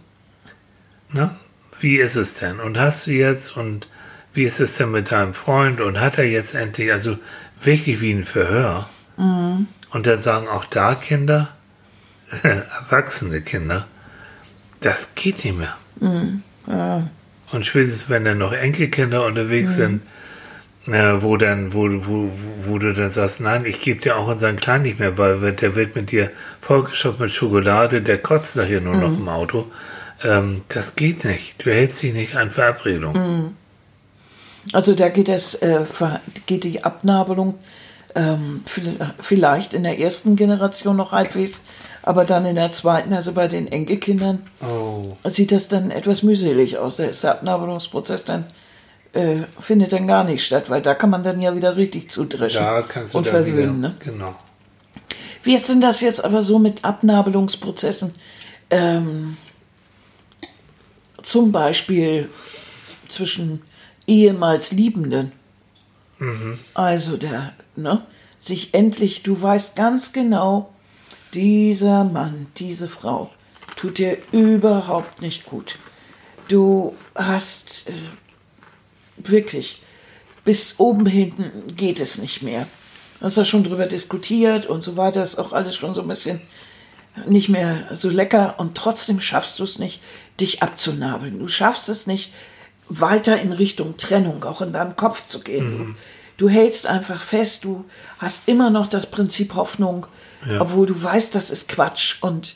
[1.14, 1.36] Na,
[1.80, 2.60] wie ist es denn?
[2.60, 3.88] Und hast du jetzt und
[4.34, 7.18] wie ist es denn mit deinem Freund und hat er jetzt endlich, also
[7.62, 8.90] wirklich wie ein Verhör.
[9.18, 9.68] Mhm.
[9.92, 11.50] Und dann sagen auch da Kinder,
[12.44, 13.88] erwachsene Kinder,
[14.80, 15.76] das geht nicht mehr.
[16.00, 16.44] Mhm.
[17.52, 20.02] Und spätestens, wenn dann noch Enkelkinder unterwegs sind,
[20.88, 24.56] äh, wo dann, wo, wo, wo du dann sagst, nein, ich gebe dir auch unseren
[24.56, 28.96] Kleinen nicht mehr, weil der wird mit dir vollgestopft mit Schokolade, der kotzt nachher nur
[28.96, 29.70] noch im Auto.
[30.24, 31.56] Ähm, das geht nicht.
[31.66, 33.56] Du hältst dich nicht an Verabredung.
[34.74, 35.86] also da geht es, äh,
[36.46, 37.56] geht die Abnabelung
[38.14, 41.62] ähm, viel- vielleicht in der ersten Generation noch halbwegs,
[42.04, 45.08] aber dann in der zweiten, also bei den Enkelkindern, Oh.
[45.24, 46.98] sieht das dann etwas mühselig aus.
[46.98, 48.46] Da ist der Abnabelungsprozess dann
[49.14, 52.66] äh, findet dann gar nicht statt, weil da kann man dann ja wieder richtig zudreschen
[53.14, 53.80] und verwöhnen.
[53.82, 53.96] Ne?
[54.00, 54.36] Genau.
[55.44, 58.14] Wie ist denn das jetzt aber so mit Abnabelungsprozessen?
[58.70, 59.36] Ähm,
[61.24, 62.30] zum Beispiel
[63.08, 63.62] zwischen
[64.08, 65.32] ehemals Liebenden.
[66.74, 68.06] Also der, ne,
[68.40, 70.74] sich endlich, du weißt ganz genau,
[71.34, 73.32] dieser Mann, diese Frau
[73.76, 75.78] tut dir überhaupt nicht gut.
[76.48, 77.94] Du hast äh,
[79.18, 79.82] wirklich
[80.44, 82.68] bis oben hinten geht es nicht mehr.
[83.20, 86.08] Du hast ja schon drüber diskutiert und so weiter, ist auch alles schon so ein
[86.08, 86.42] bisschen
[87.28, 90.02] nicht mehr so lecker und trotzdem schaffst du es nicht,
[90.42, 91.40] dich abzunabeln.
[91.40, 92.34] Du schaffst es nicht,
[92.90, 95.96] weiter in Richtung Trennung, auch in deinem Kopf zu gehen.
[96.38, 97.86] Du, du hältst einfach fest, du
[98.20, 100.08] hast immer noch das Prinzip Hoffnung,
[100.46, 100.60] Ja.
[100.60, 102.56] obwohl du weißt, das ist Quatsch und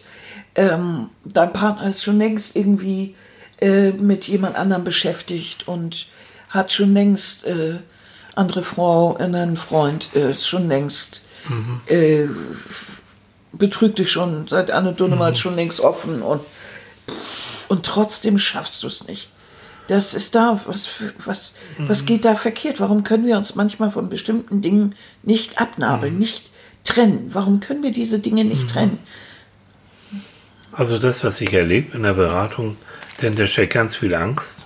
[0.56, 3.15] ähm, dein Partner ist schon längst irgendwie
[3.62, 6.08] äh, mit jemand anderem beschäftigt und
[6.50, 7.76] hat schon längst äh,
[8.36, 11.21] andere Frau, einen Freund, äh, ist schon längst
[11.88, 12.26] äh,
[13.54, 16.41] betrügt dich schon seit Anne Dunnemals schon längst offen und
[17.67, 19.30] und trotzdem schaffst du es nicht.
[19.88, 20.89] Das ist da, was,
[21.23, 22.80] was, was geht da verkehrt?
[22.80, 26.51] Warum können wir uns manchmal von bestimmten Dingen nicht abnabeln, nicht
[26.84, 27.30] trennen?
[27.34, 28.97] Warum können wir diese Dinge nicht trennen?
[30.71, 32.78] Also das, was ich erlebe in der Beratung,
[33.21, 34.65] denn da steckt ganz viel Angst.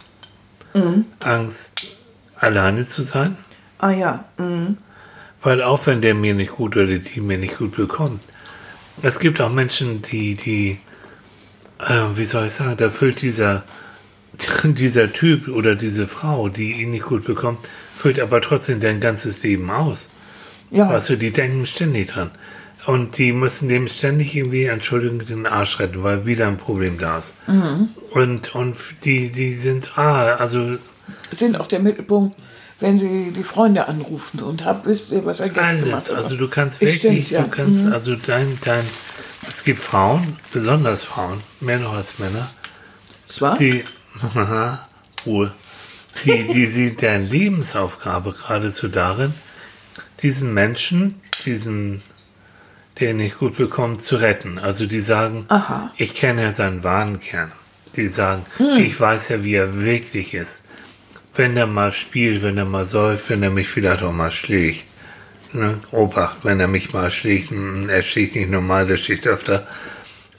[1.23, 1.95] Angst,
[2.35, 3.38] alleine zu sein.
[3.77, 4.77] Ah ja, mhm.
[5.41, 8.21] Weil auch wenn der mir nicht gut oder die mir nicht gut bekommt,
[9.01, 10.79] es gibt auch Menschen, die, die,
[11.79, 13.63] äh, wie soll ich sagen, da füllt dieser,
[14.63, 17.59] dieser Typ oder diese Frau, die ihn nicht gut bekommt,
[17.97, 20.11] füllt aber trotzdem dein ganzes Leben aus.
[20.71, 22.31] ja, Also die denken ständig dran.
[22.85, 27.17] Und die müssen dem ständig irgendwie, Entschuldigung, den Arsch retten, weil wieder ein Problem da
[27.17, 27.35] ist.
[28.11, 30.77] Und, und die, die sind, ah, also
[31.29, 32.37] sind auch der Mittelpunkt,
[32.79, 36.15] wenn sie die Freunde anrufen und hab, wisst ihr, was er jetzt gemacht hat.
[36.15, 37.41] Also du kannst wirklich, stimmt, ja.
[37.43, 38.85] du kannst, also dein, dein,
[39.49, 42.49] es gibt Frauen, besonders Frauen, mehr noch als Männer,
[43.27, 43.57] Das war?
[43.57, 43.83] die,
[45.25, 45.51] Ruhe,
[46.25, 49.33] die, die sieht deren Lebensaufgabe geradezu darin,
[50.21, 52.01] diesen Menschen, diesen,
[52.99, 54.59] der nicht gut bekommt, zu retten.
[54.59, 55.91] Also die sagen, Aha.
[55.97, 57.51] ich kenne ja seinen wahren Kern.
[57.95, 58.77] Die sagen, Hm.
[58.77, 60.65] ich weiß ja, wie er wirklich ist.
[61.35, 64.85] Wenn er mal spielt, wenn er mal säuft, wenn er mich vielleicht auch mal schlägt.
[65.51, 65.79] Ne?
[65.91, 67.51] Obacht, wenn er mich mal schlägt,
[67.88, 69.67] er schlägt nicht normal, der schlägt öfter.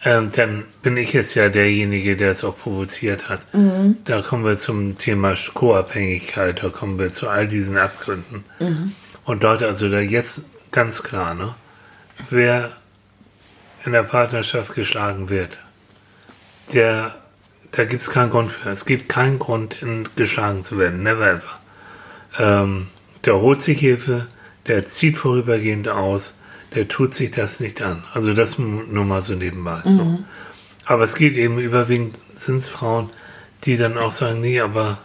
[0.03, 3.41] Ähm, dann bin ich es ja derjenige, der es auch provoziert hat.
[3.53, 3.99] Mhm.
[4.05, 8.45] Da kommen wir zum Thema Co-Abhängigkeit, da kommen wir zu all diesen Abgründen.
[8.61, 8.93] Mhm.
[9.25, 10.43] Und Leute, also da jetzt
[10.73, 11.55] ganz klar, ne?
[12.31, 12.71] Wer
[13.85, 15.59] in der Partnerschaft geschlagen wird,
[16.73, 17.15] der,
[17.73, 18.71] da gibt es keinen Grund für.
[18.71, 21.03] Es gibt keinen Grund, in, geschlagen zu werden.
[21.03, 21.61] Never ever.
[22.39, 22.89] Ähm,
[23.25, 24.29] der holt sich Hilfe,
[24.67, 26.41] der zieht vorübergehend aus,
[26.75, 28.05] der tut sich das nicht an.
[28.15, 29.81] Also das nur mal so nebenbei.
[29.85, 30.21] So.
[30.87, 33.11] Aber es geht eben überwiegend, sind es Frauen,
[33.65, 34.99] die dann auch sagen, nee, aber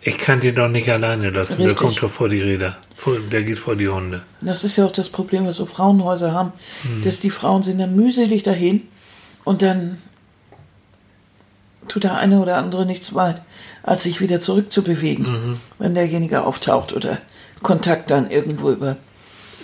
[0.00, 1.58] ich kann den doch nicht alleine lassen.
[1.58, 1.86] Der Richtig.
[1.88, 2.76] kommt doch vor die Räder.
[2.96, 4.22] Vor, der geht vor die Hunde.
[4.40, 6.52] Das ist ja auch das Problem, was so Frauenhäuser haben,
[6.82, 7.02] Hm.
[7.02, 8.82] dass die Frauen sind dann mühselig dahin
[9.44, 9.98] und dann
[11.88, 13.42] tut der eine oder andere nichts weit,
[13.82, 15.56] als sich wieder zurückzubewegen, Mhm.
[15.78, 17.18] wenn derjenige auftaucht oder
[17.62, 18.96] Kontakt dann irgendwo über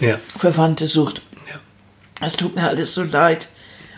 [0.00, 0.16] Ja.
[0.38, 1.22] Verwandte sucht.
[1.50, 1.58] ja.
[2.26, 3.48] Es tut mir alles so leid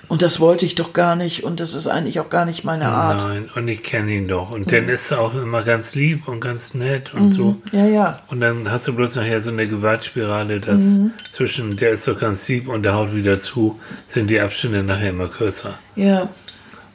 [0.08, 2.86] und das wollte ich doch gar nicht und das ist eigentlich auch gar nicht meine
[2.88, 3.24] Art.
[3.28, 4.50] Nein, und ich kenne ihn doch.
[4.50, 7.56] Und dann ist er auch immer ganz lieb und ganz nett und so.
[7.70, 8.20] Ja, ja.
[8.28, 11.12] Und dann hast du bloß nachher so eine Gewaltspirale, dass Mhm.
[11.32, 15.10] zwischen der ist doch ganz lieb und der haut wieder zu, sind die Abstände nachher
[15.10, 15.78] immer kürzer.
[15.94, 16.28] Ja.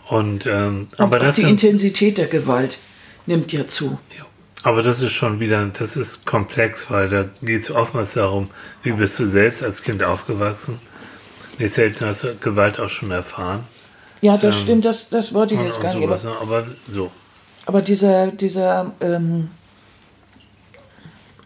[0.08, 2.78] Und ähm, aber auch das die sind, Intensität der Gewalt
[3.26, 3.98] nimmt ja zu.
[4.18, 4.26] ja.
[4.66, 8.50] Aber das ist schon wieder, das ist komplex, weil da geht es oftmals darum,
[8.82, 10.80] wie bist du selbst als Kind aufgewachsen.
[11.60, 13.64] Nicht selten hast du Gewalt auch schon erfahren.
[14.22, 16.04] Ja, das stimmt, das, das wollte ich Und, jetzt gar nicht.
[16.04, 16.36] Aber, ne?
[16.42, 17.12] aber so.
[17.68, 19.50] aber dieser, dieser ähm,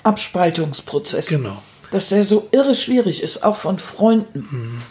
[0.03, 1.61] Abspaltungsprozess, Genau.
[1.91, 4.81] dass der so irre schwierig ist, auch von Freunden,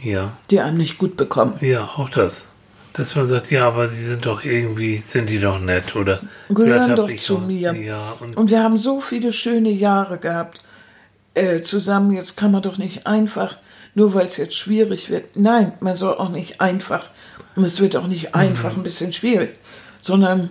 [0.00, 0.36] Ja.
[0.50, 1.54] die einem nicht gut bekommen.
[1.60, 2.46] Ja, auch das.
[2.94, 6.94] Dass man sagt, ja, aber die sind doch irgendwie, sind die doch nett oder Gehören
[6.94, 7.72] doch zu doch- mir.
[7.74, 10.60] Ja, und, Und wir haben so viele schöne Jahre gehabt
[11.34, 12.12] äh, zusammen.
[12.12, 13.56] Jetzt kann man doch nicht einfach,
[13.94, 15.36] nur weil es jetzt schwierig wird.
[15.36, 17.08] Nein, man soll auch nicht einfach.
[17.56, 19.54] Und es wird auch nicht einfach ein bisschen schwierig,
[20.00, 20.50] sondern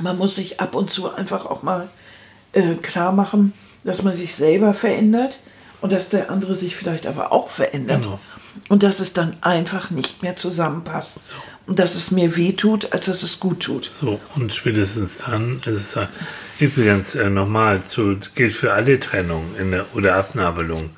[0.00, 1.88] man muss sich ab und zu einfach auch mal
[2.52, 3.52] äh, klar machen,
[3.84, 5.38] dass man sich selber verändert
[5.80, 8.02] und dass der andere sich vielleicht aber auch verändert.
[8.02, 8.18] Genau.
[8.68, 11.34] Und dass es dann einfach nicht mehr zusammenpasst.
[11.66, 13.84] Und dass es mir weh tut, als dass es gut tut.
[13.84, 16.08] So, und spätestens dann ist es dann,
[16.60, 20.90] übrigens äh, nochmal, zu, gilt für alle Trennungen in der, oder Abnabelung.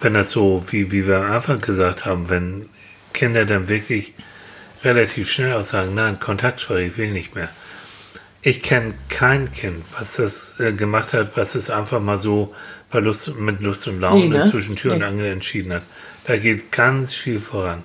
[0.00, 2.68] Wenn das so, wie, wie wir am Anfang gesagt haben, wenn
[3.12, 4.14] Kinder dann wirklich
[4.84, 7.48] relativ schnell auch sagen, nein, Kontaktsprache, ich will nicht mehr.
[8.44, 12.52] Ich kenne kein Kind, was das äh, gemacht hat, was es einfach mal so
[12.90, 14.50] bei Lust, mit Lust und Laune Nee, ne?
[14.50, 15.04] zwischen Tür und Nee.
[15.04, 15.82] Angel entschieden hat.
[16.24, 17.82] Da geht ganz viel voran.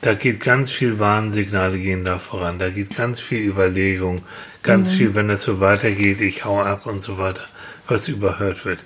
[0.00, 2.58] Da geht ganz viel Warnsignale gehen da voran.
[2.58, 4.22] Da geht ganz viel Überlegung,
[4.62, 7.42] ganz viel, wenn es so weitergeht, ich hau ab und so weiter,
[7.88, 8.84] was überhört wird.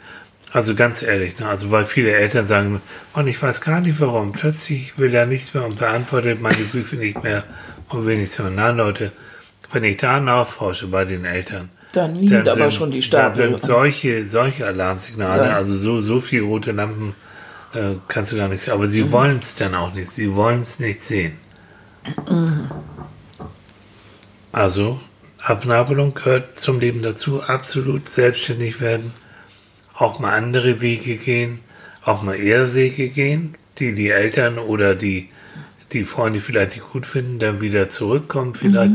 [0.52, 1.48] Also ganz ehrlich, ne?
[1.48, 2.80] also weil viele Eltern sagen,
[3.12, 6.96] und ich weiß gar nicht warum, plötzlich will er nichts mehr und beantwortet meine Briefe
[6.96, 7.44] nicht mehr
[7.88, 8.50] und will nichts mehr.
[8.52, 9.12] Na Leute,
[9.72, 13.36] wenn ich da nachforsche bei den Eltern, Dann liegt aber schon die da Stapel.
[13.36, 15.56] sind solche, solche Alarmsignale, Ja.
[15.56, 17.14] also so, so viel rote Lampen
[17.74, 18.72] äh, kannst du gar nicht sehen.
[18.72, 18.90] Aber Mhm.
[18.90, 20.10] sie wollen es dann auch nicht.
[20.10, 21.32] Sie wollen es nicht sehen.
[24.52, 25.00] Also,
[25.42, 27.42] Abnabelung gehört zum Leben dazu.
[27.42, 29.12] Absolut selbstständig werden.
[29.94, 31.60] Auch mal andere Wege gehen.
[32.02, 35.28] Auch mal eher Wege gehen, die die Eltern oder die,
[35.92, 38.92] die Freunde vielleicht nicht gut finden, dann wieder zurückkommen vielleicht.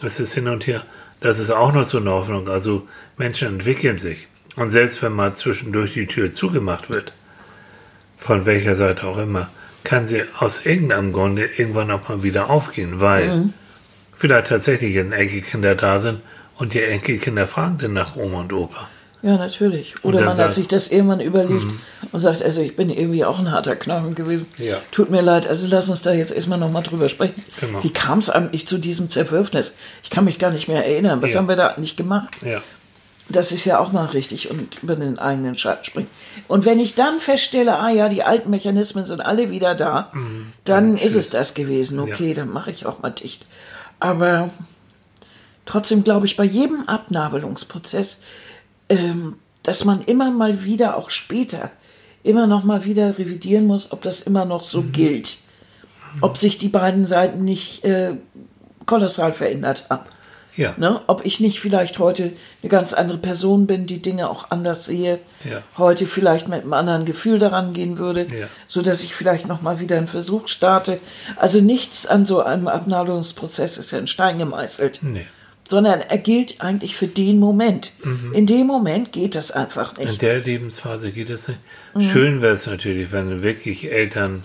[0.00, 0.84] Das ist hin und her.
[1.20, 2.48] Das ist auch noch so eine Hoffnung.
[2.48, 4.28] Also Menschen entwickeln sich.
[4.56, 7.14] Und selbst wenn mal zwischendurch die Tür zugemacht wird,
[8.24, 9.50] von welcher Seite auch immer,
[9.84, 13.48] kann sie aus irgendeinem Grunde irgendwann auch mal wieder aufgehen, weil
[14.14, 16.20] vielleicht tatsächlich Enkelkinder da sind
[16.58, 18.88] und die Enkelkinder fragen dann nach Oma und Opa.
[19.24, 19.94] Ja, natürlich.
[20.02, 21.66] Oder man sagt- hat sich das irgendwann überlegt
[22.10, 24.46] und sagt, also ich bin irgendwie auch ein harter Knochen gewesen.
[24.58, 24.78] Ja.
[24.90, 27.40] Tut mir leid, also lass uns da jetzt erstmal nochmal drüber sprechen.
[27.60, 27.84] Genau.
[27.84, 29.76] Wie kam es eigentlich zu diesem Zerwürfnis?
[30.02, 31.22] Ich kann mich gar nicht mehr erinnern.
[31.22, 31.38] Was Ja.
[31.38, 32.34] haben wir da eigentlich gemacht?
[32.42, 32.62] Ja.
[33.28, 36.10] Das ist ja auch mal richtig und über den eigenen Schatten springen.
[36.48, 40.10] Und wenn ich dann feststelle, ah ja, die alten Mechanismen sind alle wieder da,
[40.64, 41.98] dann ist es das gewesen.
[42.00, 43.46] Okay, dann mache ich auch mal dicht.
[44.00, 44.50] Aber
[45.64, 48.22] trotzdem glaube ich bei jedem Abnabelungsprozess,
[48.88, 51.70] ähm, dass man immer mal wieder, auch später,
[52.24, 55.38] immer noch mal wieder revidieren muss, ob das immer noch so gilt.
[56.20, 58.16] Ob sich die beiden Seiten nicht äh,
[58.84, 60.04] kolossal verändert haben.
[60.56, 60.74] Ja.
[60.76, 61.00] Ne?
[61.06, 65.18] Ob ich nicht vielleicht heute eine ganz andere Person bin, die Dinge auch anders sehe,
[65.44, 65.62] Ja.
[65.78, 68.48] heute vielleicht mit einem anderen Gefühl daran gehen würde, Ja.
[68.66, 71.00] so dass ich vielleicht noch mal wieder einen Versuch starte.
[71.36, 75.26] Also nichts an so einem Abnabelungsprozess ist ja in Stein gemeißelt, Nee.
[75.70, 77.92] sondern er gilt eigentlich für den Moment.
[78.04, 78.34] Mhm.
[78.34, 80.20] In dem Moment geht das einfach In nicht.
[80.20, 81.60] der Lebensphase geht es nicht.
[82.12, 84.42] Schön wäre es natürlich, wenn wirklich Eltern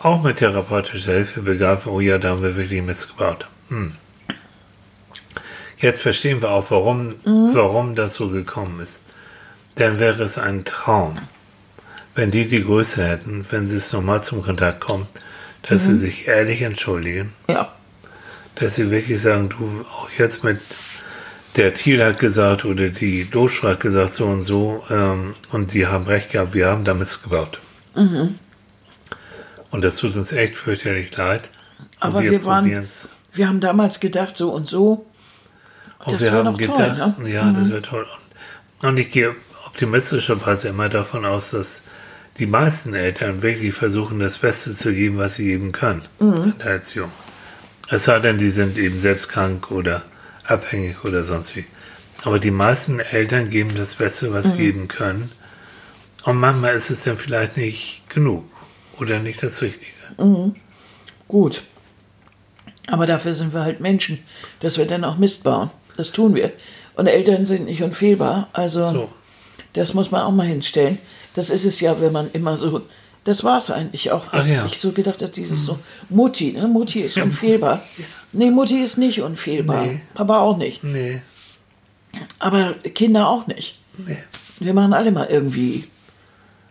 [0.00, 3.48] auch mit therapeutischer Hilfe begabt, oh ja, da haben wir wirklich Mist gebaut.
[3.68, 3.92] Hm.
[5.80, 9.02] Jetzt verstehen wir auch, warum, warum das so gekommen ist.
[9.76, 11.18] Dann wäre es ein Traum,
[12.16, 15.06] wenn die die Größe hätten, wenn sie es nochmal zum Kontakt kommen,
[15.62, 17.72] dass sie sich ehrlich entschuldigen, Ja.
[18.56, 20.60] dass sie wirklich sagen, du, auch jetzt mit
[21.56, 25.86] der Thiel hat gesagt oder die Doschra hat gesagt so und so ähm, und die
[25.86, 27.60] haben recht gehabt, wir haben da Mist gebaut.
[29.70, 31.48] Und das tut uns echt fürchterlich leid.
[32.00, 33.08] Aber wir, waren, probieren's.
[33.32, 35.04] wir haben damals gedacht, so und so.
[36.12, 37.30] Und Das wir haben noch toll, gedacht, ne?
[37.30, 38.06] ja, das wäre toll.
[38.80, 39.34] Und, ich gehe
[39.66, 41.82] optimistischerweise immer davon aus, dass
[42.38, 46.34] die meisten Eltern wirklich versuchen, das Beste zu geben, was sie geben können Mhm.
[46.44, 47.10] in der Erziehung.
[47.90, 50.02] Es sei denn, die sind eben selbst krank oder
[50.44, 51.64] abhängig oder sonst wie.
[52.24, 54.50] Aber die meisten Eltern geben das Beste, was Mhm.
[54.50, 55.32] sie geben können.
[56.24, 58.44] Und manchmal ist es dann vielleicht nicht genug
[58.98, 59.92] oder nicht das Richtige.
[61.28, 61.62] Gut.
[62.88, 64.18] Aber dafür sind wir halt Menschen,
[64.60, 65.70] dass wir dann auch Mist bauen.
[65.98, 66.52] Das tun wir.
[66.94, 68.48] Und Eltern sind nicht unfehlbar.
[68.54, 69.08] Also So.
[69.74, 70.98] das muss man auch mal hinstellen.
[71.34, 72.80] Das ist es ja, wenn man immer so.
[73.24, 74.64] Das war es eigentlich auch, was ja.
[74.64, 76.66] ich so gedacht habe, dieses so, Mutti, ne?
[76.66, 77.82] Mutti ist unfehlbar.
[78.32, 79.84] Nee, Mutti ist nicht unfehlbar.
[79.84, 80.00] Nee.
[80.14, 80.82] Papa auch nicht.
[80.82, 81.20] Nee,
[82.38, 83.78] Aber Kinder auch nicht.
[83.98, 84.16] nee.
[84.60, 85.84] Wir machen alle mal irgendwie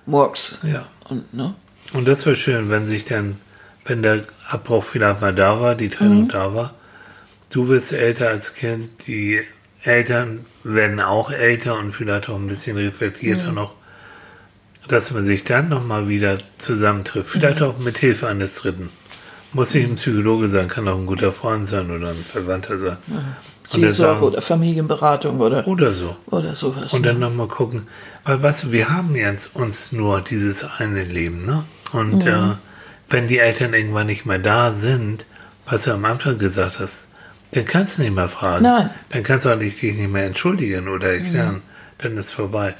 [0.05, 0.59] Murks.
[0.63, 0.87] Ja.
[1.09, 1.53] Und, ne?
[1.93, 3.37] Und das wäre schön, wenn sich dann,
[3.85, 6.29] wenn der Abbruch vielleicht mal da war, die Trennung Mhm.
[6.29, 6.73] da war.
[7.49, 9.39] Du bist älter als Kind, die
[9.83, 13.55] Eltern werden auch älter und vielleicht auch ein bisschen reflektierter Mhm.
[13.55, 13.73] noch,
[14.87, 17.29] dass man sich dann nochmal wieder zusammentrifft.
[17.29, 17.65] Vielleicht Mhm.
[17.67, 18.89] auch mit Hilfe eines Dritten.
[19.53, 22.97] Muss nicht ein Psychologe sein, kann auch ein guter Freund sein oder ein Verwandter sein.
[23.07, 23.35] Dann
[23.81, 26.15] Seelsorge oder Familienberatung oder, oder so.
[26.27, 26.93] oder sowas.
[26.93, 27.07] Und ne?
[27.09, 27.87] dann nochmal gucken,
[28.25, 31.63] weil was, wir haben jetzt uns nur dieses eine Leben, ne?
[31.93, 32.31] Und Mhm.
[32.31, 32.55] äh,
[33.09, 35.25] wenn die Eltern irgendwann nicht mehr da sind,
[35.65, 37.05] was du am Anfang gesagt hast,
[37.51, 38.63] dann kannst du nicht mehr fragen.
[38.63, 38.85] Nein.
[38.85, 38.89] Mhm.
[39.09, 41.61] Dann kannst du auch nicht, dich nicht mehr entschuldigen oder erklären.
[41.97, 42.75] Dann ist vorbei.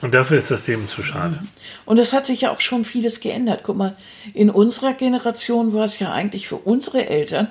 [0.00, 1.42] Und dafür ist das Leben zu schade.
[1.84, 3.60] Und es hat sich ja auch schon vieles geändert.
[3.64, 3.96] Guck mal,
[4.34, 7.48] in unserer Generation war es ja eigentlich für unsere Eltern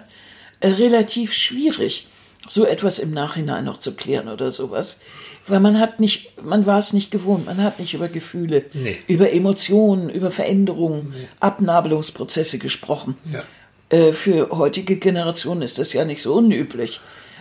[0.59, 2.07] äh, relativ schwierig,
[2.47, 5.01] so etwas im Nachhinein noch zu klären oder sowas.
[5.47, 8.97] Weil man hat nicht, man war es nicht gewohnt, man hat nicht über Gefühle, Nee.
[9.07, 13.15] über Emotionen, über Veränderungen, Abnabelungsprozesse gesprochen.
[13.31, 13.43] Ja.
[13.89, 16.99] Äh, für heutige Generationen ist das ja nicht so unüblich.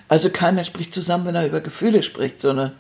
[0.09, 2.73] Also kein Mensch spricht zusammen, wenn er über Gefühle spricht, sondern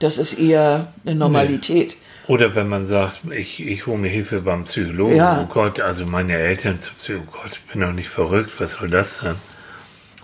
[0.00, 1.96] das ist eher eine Normalität.
[2.26, 5.16] Oder wenn man sagt, ich, ich hole mir Hilfe beim Psychologen.
[5.16, 5.40] Ja.
[5.42, 9.18] Oh Gott, also meine Eltern, oh Gott, ich bin doch nicht verrückt, was soll das
[9.18, 9.36] sein?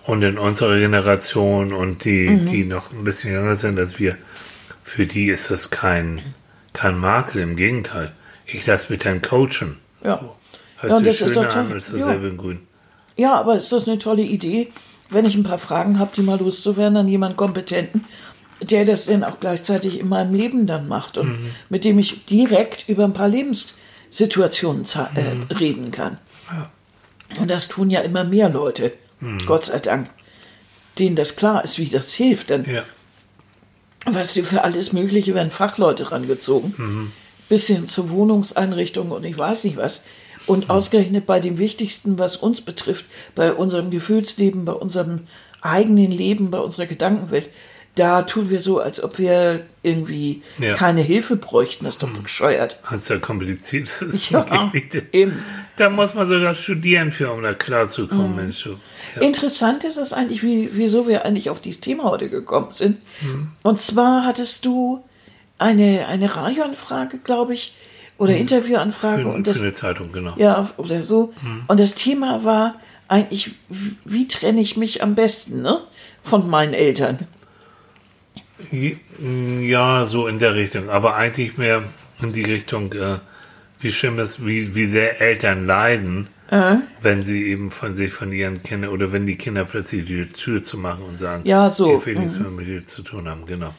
[0.04, 2.46] Und in unserer Generation und die, Mhm.
[2.46, 4.16] die noch ein bisschen jünger sind als wir,
[4.82, 6.22] für die ist das kein,
[6.72, 8.12] kein Makel, im Gegenteil.
[8.46, 9.76] Ich lasse mich dann coachen.
[10.02, 10.20] Ja.
[10.78, 11.62] Hört Ja, und sich das ist schöner doch toll.
[11.62, 12.16] an, ist Ja.
[12.36, 12.60] Grün.
[13.18, 14.68] Ja, aber ist das eine tolle Idee,
[15.10, 18.04] wenn ich ein paar Fragen habe, die mal loszuwerden an jemanden Kompetenten,
[18.62, 21.36] der das dann auch gleichzeitig in meinem Leben dann macht und
[21.68, 26.18] mit dem ich direkt über ein paar Lebenssituationen äh, reden kann.
[27.40, 28.92] Und das tun ja immer mehr Leute,
[29.46, 30.08] Gott sei Dank,
[30.98, 32.50] denen das klar ist, wie das hilft.
[32.50, 32.84] Dann Ja.
[34.06, 37.12] weißt du, für alles Mögliche werden Fachleute rangezogen.
[37.48, 40.02] Bis hin zur Wohnungseinrichtung und ich weiß nicht was.
[40.46, 45.20] Und ausgerechnet bei dem Wichtigsten, was uns betrifft, bei unserem Gefühlsleben, bei unserem
[45.60, 47.50] eigenen Leben, bei unserer Gedankenwelt,
[47.94, 50.74] da tun wir so, als ob wir irgendwie Ja.
[50.74, 51.84] keine Hilfe bräuchten.
[51.84, 52.78] Das ist doch bescheuert.
[52.84, 54.30] Als ja kompliziert ist.
[54.30, 54.46] Ja,
[55.12, 55.42] eben.
[55.76, 58.36] Da muss man sogar studieren für, um da klar zu Mhm.
[58.36, 58.66] Mensch.
[59.16, 59.20] Ja.
[59.22, 62.98] Interessant ist es eigentlich, wie, wieso wir eigentlich auf dieses Thema heute gekommen sind.
[63.64, 65.02] Und zwar hattest du
[65.58, 67.74] eine, eine Radioanfrage, glaube ich,
[68.16, 69.22] oder Interviewanfrage.
[69.22, 70.34] Für, und für das, eine Zeitung, genau.
[70.36, 71.32] ja, oder so.
[71.68, 72.74] Und das Thema war
[73.06, 73.52] eigentlich,
[74.04, 75.80] wie, trenne ich mich am besten ne?
[76.22, 77.26] von meinen Eltern?
[79.60, 80.90] Ja, so in der Richtung.
[80.90, 81.84] Aber eigentlich mehr
[82.20, 83.18] in die Richtung, äh,
[83.80, 86.28] wie schlimm es, wie, wie sehr Eltern leiden,
[87.02, 90.64] wenn sie eben von sich, von ihren Kindern oder wenn die Kinder plötzlich die Tür
[90.64, 93.44] zu machen und sagen, Ja, so, nichts mehr mit dir zu tun haben.
[93.44, 93.74] Genau.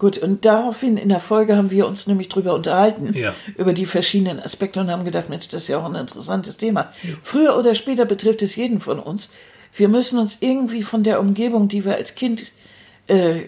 [0.00, 3.34] Gut, und daraufhin in der Folge haben wir uns nämlich drüber unterhalten, Ja.
[3.56, 6.90] über die verschiedenen Aspekte und haben gedacht, Mensch, das ist ja auch ein interessantes Thema.
[7.22, 9.30] Früher oder später betrifft es jeden von uns.
[9.74, 12.52] Wir müssen uns irgendwie von der Umgebung, die wir als Kind
[13.08, 13.42] äh,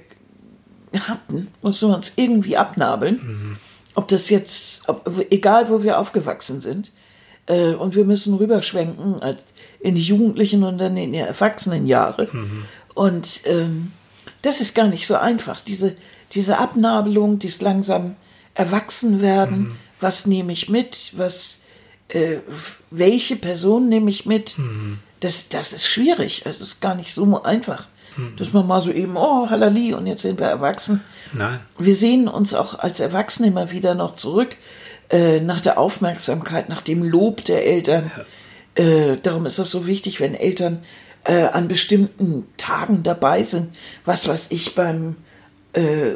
[1.09, 3.59] hatten, müssen wir uns irgendwie abnabeln.
[3.95, 6.93] Ob das jetzt, ob, egal wo wir aufgewachsen sind.
[7.47, 9.21] Äh, und wir müssen rüberschwenken
[9.81, 12.29] in die Jugendlichen und dann in die Erwachsenenjahre.
[12.95, 13.91] Und ähm,
[14.43, 15.61] das ist gar nicht so einfach.
[15.61, 15.97] Diese,
[16.33, 18.17] diese Abnabelung, dieses langsam
[18.55, 21.63] Erwachsenwerden, was nehme ich mit, was,
[22.09, 22.39] äh,
[22.91, 24.57] welche Person nehme ich mit,
[25.21, 26.43] das, das ist schwierig.
[26.45, 27.87] Es ist gar nicht so einfach.
[28.37, 31.01] Dass man mal so eben, oh, halali, und jetzt sind wir erwachsen.
[31.33, 31.61] Nein.
[31.79, 34.51] Wir sehen uns auch als Erwachsene immer wieder noch zurück
[35.09, 38.11] äh, nach der Aufmerksamkeit, nach dem Lob der Eltern.
[38.75, 40.83] Äh, darum ist das so wichtig, wenn Eltern
[41.25, 43.75] äh, an bestimmten Tagen dabei sind.
[44.05, 45.17] Was weiß ich, beim,
[45.73, 46.13] äh,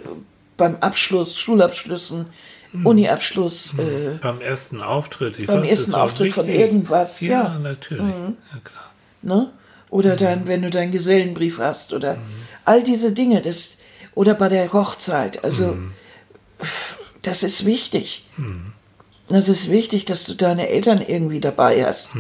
[0.57, 2.27] beim Abschluss, Schulabschlüssen,
[2.85, 5.39] Uniabschluss, äh, Beim ersten Auftritt.
[5.39, 6.61] Ich Beim weiß, ersten Auftritt von wichtig.
[6.61, 7.59] irgendwas, Ja, ja.
[7.59, 8.03] natürlich.
[8.07, 8.33] Ja,
[8.63, 8.93] klar.
[9.23, 9.51] ne?
[9.89, 12.19] Oder dann, wenn du deinen Gesellenbrief hast oder
[12.65, 13.79] all diese Dinge, das,
[14.15, 15.79] oder bei der Hochzeit, also
[17.23, 18.27] das ist wichtig.
[19.29, 22.11] Das ist wichtig, dass du deine Eltern irgendwie dabei hast,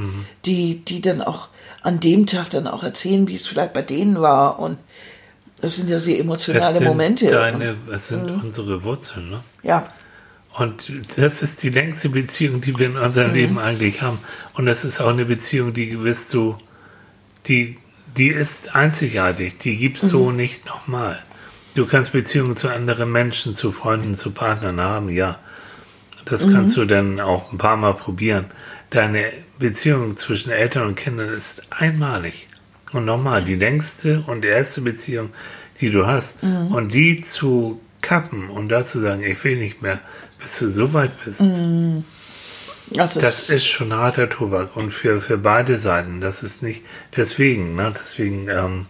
[0.44, 1.48] die, die dann auch
[1.82, 4.78] an dem Tag dann auch erzählen, wie es vielleicht bei denen war und
[5.60, 7.26] das sind ja sehr emotionale Momente.
[7.28, 8.40] deine, das sind Mhm.
[8.44, 9.44] unsere Wurzeln, ne?
[9.62, 9.84] ja,
[10.58, 14.18] Und das ist die längste Beziehung, die wir in unserem Leben eigentlich haben.
[14.54, 16.56] Und das ist auch eine Beziehung, die wirst du,
[17.46, 17.76] die,
[18.16, 19.58] die ist einzigartig.
[19.58, 21.18] Die gibt's so nicht nochmal.
[21.74, 25.38] Du kannst Beziehungen zu anderen Menschen, zu Freunden, zu Partnern haben, ja.
[26.24, 28.46] Das kannst du dann auch ein paar Mal probieren.
[28.90, 29.26] Deine
[29.58, 32.45] Beziehung zwischen Eltern und Kindern ist einmalig.
[32.96, 35.30] Und nochmal, die längste und erste Beziehung,
[35.80, 36.42] die du hast.
[36.70, 40.00] Und die zu kappen und dazu sagen, ich will nicht mehr,
[40.38, 41.42] bis du so weit bist.
[42.90, 46.20] das ist, Das ist schon harter Tobak und für, für beide Seiten.
[46.20, 46.82] Das ist nicht,
[47.16, 48.86] deswegen, ne, deswegen ähm,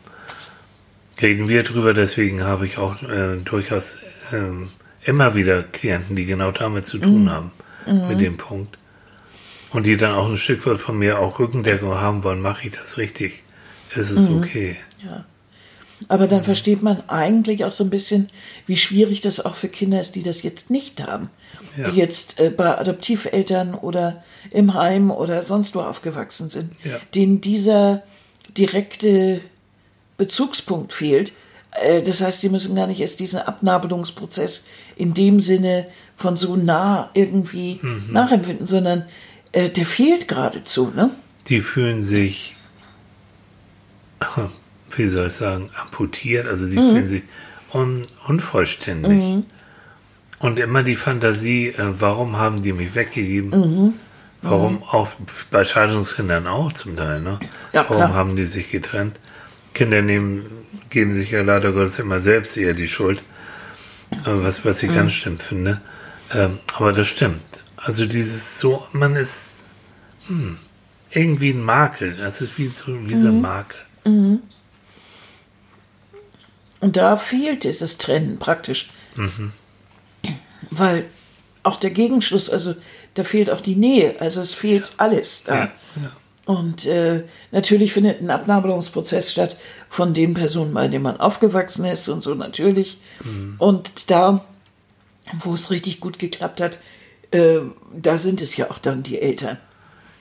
[1.21, 3.99] reden wir drüber, deswegen habe ich auch äh, durchaus
[4.33, 4.69] ähm,
[5.03, 7.51] immer wieder Klienten, die genau damit zu tun haben,
[8.09, 8.77] mit dem Punkt.
[9.71, 12.75] Und die dann auch ein Stück weit von mir auch Rückendeckung haben wollen, mache ich
[12.77, 13.43] das richtig?
[13.95, 14.77] Ist es okay?
[15.05, 15.25] Ja.
[16.09, 18.29] Aber dann versteht man eigentlich auch so ein bisschen,
[18.67, 21.31] wie schwierig das auch für Kinder ist, die das jetzt nicht haben.
[21.77, 21.91] Ja.
[21.91, 26.73] Die jetzt äh, bei Adoptiveltern oder im Heim oder sonst wo aufgewachsen sind.
[26.85, 27.01] Ja.
[27.15, 28.03] Denen dieser
[28.57, 29.41] direkte
[30.17, 31.33] Bezugspunkt fehlt.
[31.83, 34.67] Äh, das heißt, sie müssen gar nicht erst diesen Abnabelungsprozess
[34.97, 37.81] in dem Sinne von so nah irgendwie
[38.11, 39.05] nachempfinden, sondern
[39.53, 41.11] äh, der fehlt geradezu, ne?
[41.49, 42.56] Die fühlen sich,
[44.97, 47.23] wie soll ich sagen, amputiert, also die fühlen sich
[47.73, 49.45] un, unvollständig.
[50.39, 53.95] Und immer die Fantasie, äh, warum haben die mich weggegeben?
[54.43, 55.09] Warum auch
[55.51, 57.41] bei Scheidungskindern auch zum Teil, ne?
[57.73, 58.15] Ja, warum klar.
[58.15, 59.19] haben die sich getrennt?
[59.75, 60.45] Kinder nehmen,
[60.91, 63.23] geben sich ja leider Gottes immer selbst eher die Schuld,
[64.13, 65.81] äh, was, was ich ganz schlimm finde.
[66.33, 67.43] Ähm, aber das stimmt.
[67.77, 69.53] Also dieses so, man ist
[70.29, 70.59] hm,
[71.11, 72.17] irgendwie ein Makel.
[72.17, 73.81] Das ist wie so, wie so ein Makel.
[76.81, 78.91] Und da fehlt dieses Trennen praktisch.
[80.71, 81.05] Weil
[81.63, 82.75] auch der Gegenschluss, also
[83.15, 85.55] da fehlt auch die Nähe, also es fehlt alles da.
[85.55, 86.13] Ja, ja.
[86.47, 89.57] Und äh, natürlich findet ein Abnabelungsprozess statt
[89.89, 92.99] von den Personen, bei denen man aufgewachsen ist und so natürlich.
[93.59, 94.45] Und da,
[95.41, 96.79] wo es richtig gut geklappt hat,
[97.33, 97.59] äh,
[97.93, 99.59] da sind es ja auch dann die Eltern.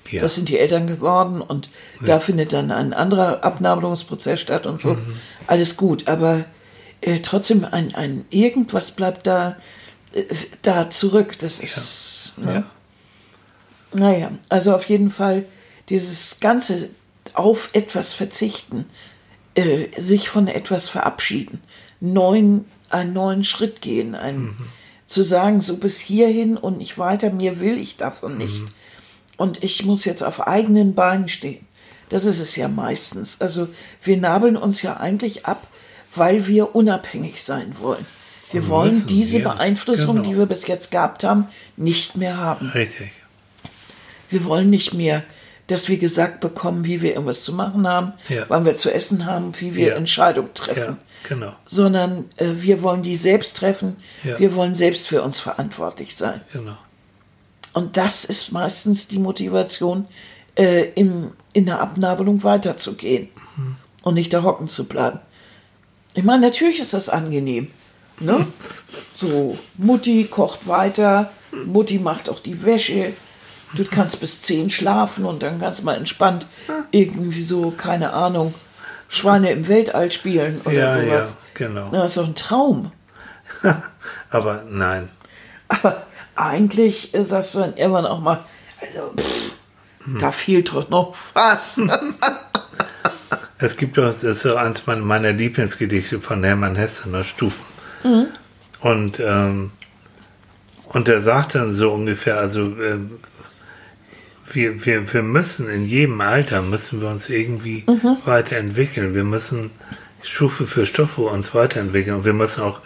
[0.10, 0.22] Ja.
[0.22, 1.70] Das sind die Eltern geworden und
[2.06, 4.94] da findet dann ein anderer Abnabelungsprozess statt und so.
[4.94, 5.18] Mhm.
[5.48, 6.46] Alles gut, aber
[7.02, 9.58] äh, trotzdem ein, ein irgendwas bleibt da,
[10.14, 10.24] äh,
[10.62, 11.38] da zurück.
[11.40, 12.34] Das ist.
[12.38, 12.54] Ne?
[12.54, 12.64] ja.
[13.94, 15.46] Naja, also auf jeden Fall
[15.90, 16.90] dieses ganze
[17.34, 18.86] auf etwas verzichten,
[19.56, 21.62] äh, sich von etwas verabschieden,
[22.00, 24.56] neuen, einen neuen Schritt gehen, ein,
[25.08, 28.64] zu sagen, so bis hierhin und nicht weiter, mir will ich davon nicht.
[29.38, 31.66] Und ich muss jetzt auf eigenen Beinen stehen.
[32.10, 33.42] Das ist es ja meistens.
[33.42, 33.68] Also
[34.04, 35.68] wir nabeln uns ja eigentlich ab,
[36.14, 38.06] weil wir unabhängig sein wollen.
[38.52, 40.30] Wir Und wollen diese ja, Beeinflussung, genau.
[40.30, 42.70] die wir bis jetzt gehabt haben, nicht mehr haben.
[42.70, 43.12] Richtig.
[44.30, 45.24] Wir wollen nicht mehr,
[45.68, 48.46] dass wir gesagt bekommen, wie wir irgendwas zu machen haben, Ja.
[48.50, 49.96] wann wir zu essen haben, wie wir Ja.
[49.96, 50.98] Entscheidungen treffen.
[51.24, 51.54] Ja, genau.
[51.66, 54.40] Sondern äh, wir wollen die selbst treffen, Ja.
[54.40, 56.42] wir wollen selbst für uns verantwortlich sein.
[56.54, 56.78] Genau.
[57.76, 60.08] Und das ist meistens die Motivation,
[60.58, 63.28] äh, im, in der Abnabelung weiterzugehen
[64.04, 65.20] und nicht da hocken zu bleiben.
[66.14, 67.70] Ich meine, natürlich ist das angenehm.
[68.22, 68.48] Ne?
[69.18, 71.32] So, Mutti kocht weiter,
[71.66, 73.12] Mutti macht auch die Wäsche.
[73.74, 76.48] Du kannst bis 10 schlafen und dann kannst du mal entspannt
[76.92, 78.54] irgendwie so, keine Ahnung,
[79.10, 81.08] Schweine im Weltall spielen oder Ja, sowas.
[81.08, 81.90] ja, genau.
[81.92, 82.94] Das ist doch ein Traum.
[84.30, 85.10] Aber nein.
[85.68, 86.04] Aber
[86.36, 88.44] eigentlich äh, sagst du dann irgendwann auch mal,
[88.82, 89.56] also, pff,
[90.20, 91.82] da fehlt doch noch was.
[93.58, 97.66] Es gibt doch, das ist so eins meiner- Lieblingsgedichte von Hermann Hesse, ne, Stufen.
[98.82, 99.72] Und, ähm,
[100.90, 103.12] und er sagt dann so ungefähr, also ähm,
[104.52, 107.86] wir, wir, wir müssen in jedem Alter, müssen wir uns irgendwie
[108.26, 109.16] weiterentwickeln.
[109.16, 109.72] Wir müssen
[110.22, 112.18] Stufe für Stufe uns weiterentwickeln.
[112.18, 112.82] Und wir müssen auch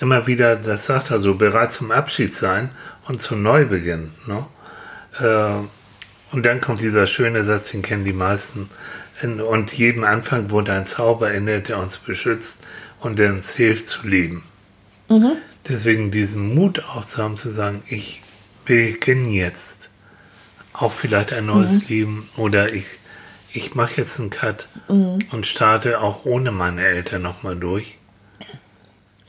[0.00, 2.70] immer wieder, das sagt er so, bereit zum Abschied sein
[3.06, 4.12] und zum Neubeginn.
[4.26, 4.46] Ne?
[5.20, 8.70] Äh, und dann kommt dieser schöne Satz, den kennen die meisten.
[9.22, 12.64] Und jedem Anfang wurde ein Zauber inne, der uns beschützt
[13.00, 14.42] und der uns hilft zu leben.
[15.68, 18.22] Deswegen diesen Mut auch zu haben, zu sagen, ich
[18.64, 19.90] beginne jetzt
[20.72, 22.98] auch vielleicht ein neues Leben oder ich,
[23.52, 27.98] ich mache jetzt einen Cut und starte auch ohne meine Eltern nochmal durch.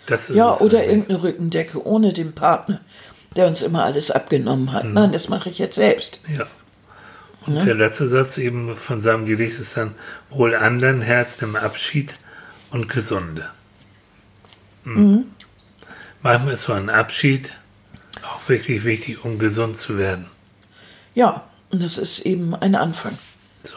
[0.07, 0.89] Das ist ja, oder eigentlich.
[0.89, 2.82] irgendeine Rückendecke ohne den Partner,
[3.36, 4.86] der uns immer alles abgenommen hat.
[4.86, 6.21] Nein, das mache ich jetzt selbst.
[6.38, 6.45] Ja.
[7.45, 9.93] Und der letzte Satz eben von seinem Gedicht ist dann
[10.30, 12.15] wohl anderen Herz dem Abschied
[12.71, 13.49] und Gesunde.
[14.84, 15.26] Mhm.
[16.21, 17.53] Manchmal ist so ein Abschied
[18.23, 20.28] auch wirklich wichtig, um gesund zu werden.
[21.13, 23.17] Ja, und das ist eben ein Anfang.
[23.63, 23.76] So.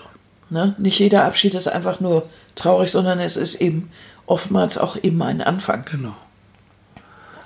[0.49, 0.75] Ne?
[0.79, 3.91] Nicht jeder Abschied ist einfach nur traurig, sondern es ist eben
[4.27, 5.85] oftmals auch eben ein Anfang.
[5.91, 6.17] Genau.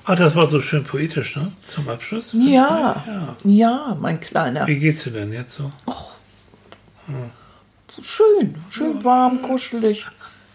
[0.04, 1.52] Ah, das war so schön poetisch, ne?
[1.64, 2.32] Zum Abschluss.
[2.32, 3.36] Ja, ja.
[3.44, 4.66] ja, mein Kleiner.
[4.66, 5.70] Wie geht's dir denn jetzt so?
[8.02, 10.04] Schön, schön warm, kuschelig.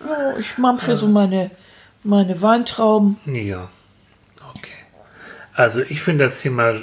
[0.01, 1.51] Ja, ich mampfe so meine,
[2.03, 3.17] meine Weintrauben.
[3.25, 3.69] Ja.
[4.55, 4.85] Okay.
[5.53, 6.75] Also ich finde das Thema,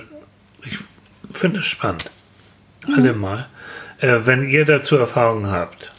[0.63, 0.79] ich
[1.33, 2.11] finde es spannend.
[2.97, 3.49] Alle mal.
[3.99, 5.91] Äh, wenn ihr dazu Erfahrungen habt,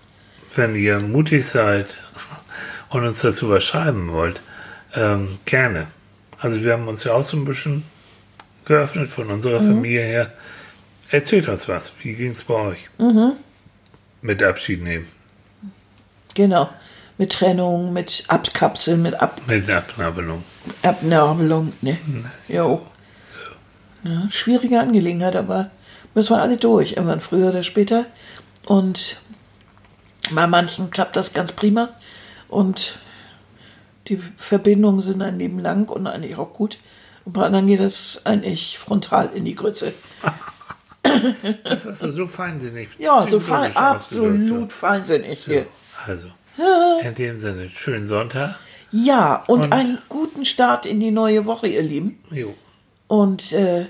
[0.56, 1.98] wenn ihr mutig seid
[2.90, 4.42] und uns dazu was schreiben wollt,
[4.96, 5.88] ähm, gerne.
[6.40, 7.84] Also wir haben uns ja auch so ein bisschen
[8.66, 10.34] geöffnet von unserer Familie her.
[11.12, 11.94] Erzählt uns was.
[12.02, 12.90] Wie ging es bei euch?
[14.22, 15.08] Mit Abschied nehmen.
[16.34, 16.70] Genau.
[17.18, 20.44] Mit Trennung, mit Abkapseln, mit Ab Mit Abnabelung.
[20.82, 21.72] Abnabelung.
[21.82, 21.98] Ne?
[22.50, 22.86] Jo.
[23.24, 23.40] So.
[24.04, 25.70] Ja, schwierige Angelegenheit, aber
[26.14, 28.06] müssen wir alle durch, irgendwann früher oder später.
[28.66, 29.22] Und
[30.32, 31.90] bei manchen klappt das ganz prima.
[32.50, 33.00] Und
[34.08, 36.78] die Verbindungen sind ein Leben lang und eigentlich auch gut.
[37.26, 39.94] Und bei anderen geht das eigentlich frontal in die Grütze.
[41.64, 42.90] Das ist so feinsinnig.
[42.98, 45.52] Ja, so fein, absolut feinsinnig So.
[45.52, 45.66] hier.
[46.08, 46.28] Also,
[47.04, 48.56] in dem Sinne, schönen Sonntag.
[48.92, 52.20] Ja, und, Und- einen guten Start in die neue Woche, ihr Lieben.
[52.32, 52.54] Jo.
[53.08, 53.86] Und äh,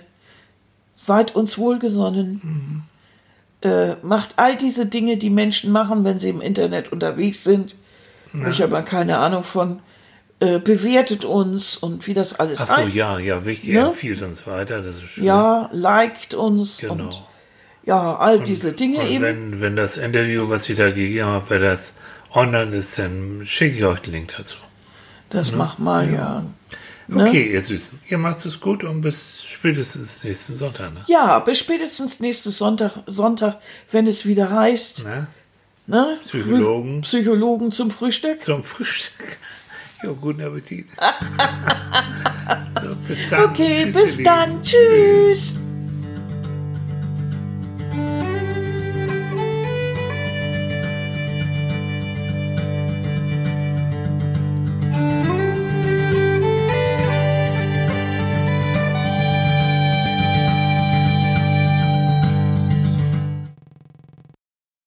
[0.93, 2.83] seid uns wohlgesonnen.
[3.61, 7.75] Äh, macht all diese Dinge, die Menschen machen, wenn sie im Internet unterwegs sind.
[8.49, 9.79] Ich habe keine Ahnung von.
[10.41, 12.93] Äh, bewertet uns und wie das alles Ach so, heißt.
[12.95, 13.69] ja, ja, wichtig.
[13.73, 13.79] Ne?
[13.79, 15.23] Empfiehlt uns weiter, das ist schön.
[15.23, 16.93] Ja, liked uns Genau.
[17.05, 17.23] und
[17.85, 19.23] ja, all diese Dinge Und eben.
[19.23, 21.97] wenn, wenn das Interview, was ich da gegeben habe, wenn das
[22.33, 24.57] online ist, dann schicke ich euch den Link dazu.
[25.29, 26.43] das macht mal, ja.
[27.07, 27.27] Ne?
[27.27, 27.99] Okay, ihr Süßen.
[28.09, 30.93] Ihr macht es gut und bis spätestens nächsten Sonntag.
[30.93, 31.03] Ne?
[31.07, 33.59] Ja, bis spätestens nächsten Sonntag, Sonntag,
[33.91, 35.27] wenn es wieder heißt, Na?
[35.87, 36.17] ne?
[36.25, 37.03] Psychologen.
[37.03, 38.41] Früh- Psychologen zum Frühstück.
[38.41, 39.37] Zum Frühstück.
[40.05, 40.85] Jo, guten Appetit.
[42.79, 43.45] so, bis dann.
[43.45, 44.61] Okay, Tschüss, bis dann.
[44.61, 45.55] Tschüss.